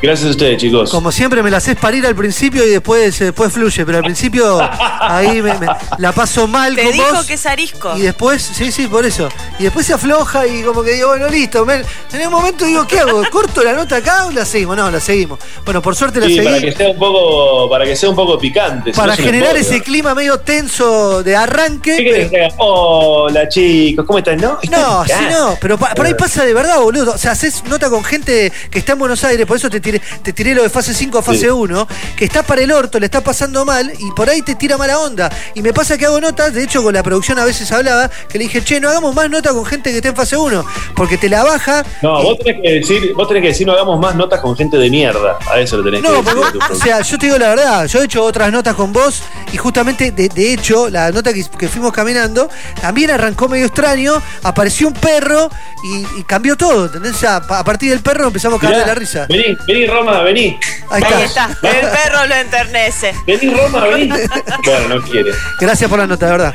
Gracias 0.00 0.28
a 0.28 0.30
ustedes, 0.30 0.58
chicos. 0.58 0.90
Como 0.92 1.10
siempre 1.10 1.42
me 1.42 1.50
la 1.50 1.56
haces 1.56 1.74
parir 1.76 2.06
al 2.06 2.14
principio 2.14 2.64
y 2.64 2.70
después, 2.70 3.18
después 3.18 3.52
fluye, 3.52 3.84
pero 3.84 3.98
al 3.98 4.04
principio 4.04 4.60
ahí 5.00 5.42
me- 5.42 5.58
me- 5.58 5.66
la 5.98 6.12
paso 6.12 6.46
mal 6.46 6.76
Te 6.76 6.84
con 6.84 6.92
dijo 6.92 7.14
vos. 7.14 7.26
que 7.26 7.34
es 7.34 7.44
arisco. 7.46 7.96
Y 7.96 8.02
después, 8.02 8.40
sí, 8.40 8.70
sí, 8.70 8.86
por 8.86 9.04
eso. 9.04 9.28
Y 9.58 9.64
después 9.64 9.84
se 9.86 9.94
afloja 9.94 10.46
y 10.46 10.62
como 10.62 10.84
que 10.84 10.92
digo, 10.92 11.08
bueno, 11.08 11.28
listo. 11.28 11.66
me- 11.66 11.82
en 12.12 12.26
un 12.26 12.30
momento 12.32 12.64
digo, 12.64 12.86
¿qué 12.86 13.00
hago? 13.00 13.22
¿Corto 13.28 13.64
la 13.64 13.72
nota 13.72 13.96
acá 13.96 14.26
o 14.26 14.30
la 14.30 14.44
seguimos? 14.44 14.76
No, 14.76 14.88
la 14.88 15.00
seguimos. 15.00 15.40
Bueno, 15.64 15.82
por 15.82 15.96
suerte 15.96 16.20
la 16.20 16.26
Sí, 16.26 16.34
seguí. 16.36 16.46
para 16.46 16.60
que 16.60 16.72
sea 16.72 16.90
un 16.90 16.98
poco, 16.98 17.68
para 17.68 17.84
que 17.84 17.96
sea 17.96 18.08
un 18.10 18.16
poco 18.16 18.38
picante. 18.38 18.92
si 18.92 18.96
para 18.96 19.16
no 19.16 19.22
generar 19.22 19.56
ese 19.56 19.82
clima 19.82 20.14
medio 20.14 20.38
tenso 20.38 21.24
de 21.24 21.34
arranque. 21.34 21.96
¿Qué 21.96 22.04
querés 22.04 22.30
que? 22.30 22.48
Hola 22.58 23.48
chicos, 23.48 24.04
¿cómo 24.06 24.18
están? 24.20 24.36
No, 24.36 24.60
No, 24.70 25.04
sí 25.04 25.12
no, 25.28 25.58
pero 25.60 25.76
por 25.76 26.06
ahí 26.06 26.14
pasa 26.14 26.44
de 26.44 26.54
verdad, 26.54 26.78
boludo. 26.78 27.14
O 27.14 27.18
sea, 27.18 27.32
haces 27.32 27.64
nota 27.64 27.90
con 27.90 28.04
gente 28.04 28.52
que 28.70 28.78
está 28.78 28.92
en 28.92 29.00
Buenos 29.00 29.24
Aires, 29.24 29.44
por 29.44 29.56
eso 29.56 29.68
te 29.68 29.80
tiré, 29.92 30.02
te 30.22 30.32
tiré 30.32 30.54
lo 30.54 30.62
de 30.62 30.70
fase 30.70 30.92
5 30.94 31.18
a 31.18 31.22
fase 31.22 31.38
Sí. 31.40 31.46
1, 31.48 31.86
que 32.16 32.24
está 32.24 32.42
para 32.42 32.62
el 32.62 32.72
orto, 32.72 32.98
le 32.98 33.06
está 33.06 33.20
pasando 33.22 33.64
mal 33.64 33.92
y 33.98 34.10
por 34.12 34.28
ahí 34.28 34.42
te 34.42 34.54
tira 34.54 34.76
mala 34.76 34.98
onda. 34.98 35.30
Y 35.54 35.62
me 35.62 35.72
pasa 35.72 35.96
que 35.96 36.06
hago 36.06 36.20
notas, 36.20 36.52
de 36.54 36.62
hecho 36.64 36.82
con 36.82 36.92
la 36.94 37.02
producción 37.02 37.38
a 37.38 37.44
veces 37.44 37.70
hablaba, 37.72 38.10
que 38.28 38.38
le 38.38 38.44
dije, 38.44 38.62
che, 38.64 38.80
no 38.80 38.88
hagamos 38.88 39.14
más 39.14 39.30
nota 39.30 39.50
con 39.50 39.64
gente 39.64 39.90
que 39.90 39.96
está 39.96 40.08
en 40.08 40.16
fase 40.16 40.36
1, 40.36 40.64
porque 40.96 41.16
te 41.16 41.28
la 41.28 41.44
baja. 41.44 41.84
No, 42.02 42.20
y- 42.20 42.24
vos 42.24 42.38
tenés 42.38 42.62
que 42.62 42.72
decir, 42.72 43.12
vos 43.14 43.28
tenés 43.28 43.42
que 43.42 43.48
decir 43.48 43.66
no 43.66 43.72
hagamos 43.72 43.98
más 44.00 44.14
notas 44.14 44.40
con 44.40 44.56
gente 44.56 44.76
de 44.76 44.90
mierda. 44.90 45.38
A 45.50 45.60
eso 45.60 45.76
lo 45.76 45.84
tenés 45.84 46.02
que 46.02 46.08
decir. 46.10 46.60
o 46.70 46.74
sea, 46.74 47.00
yo 47.02 47.18
te 47.18 47.26
digo 47.26 47.38
la 47.38 47.48
verdad, 47.50 47.86
yo 47.86 48.00
he 48.02 48.04
hecho 48.04 48.24
otras 48.24 48.50
notas 48.52 48.74
con 48.74 48.92
vos 48.92 49.22
y 49.52 49.56
justamente, 49.56 50.10
de, 50.12 50.28
de 50.28 50.52
hecho, 50.52 50.88
la 50.90 51.10
nota 51.10 51.32
que, 51.32 51.44
que 51.58 51.68
fuimos 51.68 51.92
caminando, 51.92 52.48
también 52.80 53.10
arrancó 53.10 53.48
medio 53.48 53.66
extraño, 53.66 54.20
apareció 54.42 54.88
un 54.88 54.94
perro 54.94 55.48
y, 55.84 56.20
y 56.20 56.22
cambió 56.24 56.56
todo, 56.56 56.86
¿entendés? 56.86 57.12
O 57.14 57.18
sea, 57.18 57.36
a 57.36 57.64
partir 57.64 57.90
del 57.90 58.00
perro 58.00 58.26
empezamos 58.26 58.58
a 58.58 58.66
caer 58.66 58.80
de 58.80 58.86
la 58.86 58.94
risa. 58.94 59.26
Vení, 59.28 59.56
vení 59.66 59.77
Roma, 59.86 60.22
vení. 60.22 60.58
Ahí 60.90 61.02
Ahí 61.04 61.22
está. 61.24 61.50
está. 61.50 61.68
El 61.68 61.80
perro 61.90 62.26
lo 62.26 62.34
enternece. 62.34 63.14
Vení 63.26 63.54
Roma, 63.54 63.86
vení. 63.86 64.08
bueno, 64.64 64.96
no 64.96 65.02
quiere. 65.02 65.30
Gracias 65.60 65.88
por 65.88 65.98
la 65.98 66.06
nota, 66.06 66.26
de 66.26 66.32
verdad. 66.32 66.54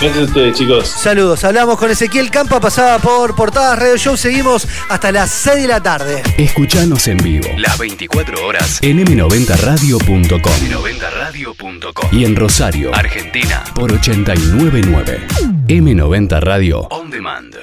Gracias 0.00 0.22
a 0.22 0.26
ustedes, 0.26 0.58
chicos. 0.58 0.88
Saludos. 0.88 1.44
Hablamos 1.44 1.78
con 1.78 1.90
Ezequiel 1.90 2.30
Campa, 2.30 2.60
pasada 2.60 2.98
por 2.98 3.34
Portadas 3.36 3.78
Radio 3.78 3.96
Show. 3.96 4.16
Seguimos 4.16 4.66
hasta 4.88 5.12
las 5.12 5.30
6 5.30 5.62
de 5.62 5.68
la 5.68 5.80
tarde. 5.82 6.22
Escuchanos 6.36 7.06
en 7.08 7.16
vivo 7.18 7.48
las 7.56 7.78
24 7.78 8.44
horas 8.46 8.80
en 8.82 8.98
m90radio.com 9.04 10.52
m90radio.com 10.52 12.08
y 12.12 12.24
en 12.24 12.34
Rosario, 12.36 12.94
Argentina 12.94 13.62
por 13.74 13.92
899 13.92 15.26
M90 15.68 16.40
Radio 16.40 16.80
On 16.90 17.08
Demand. 17.10 17.54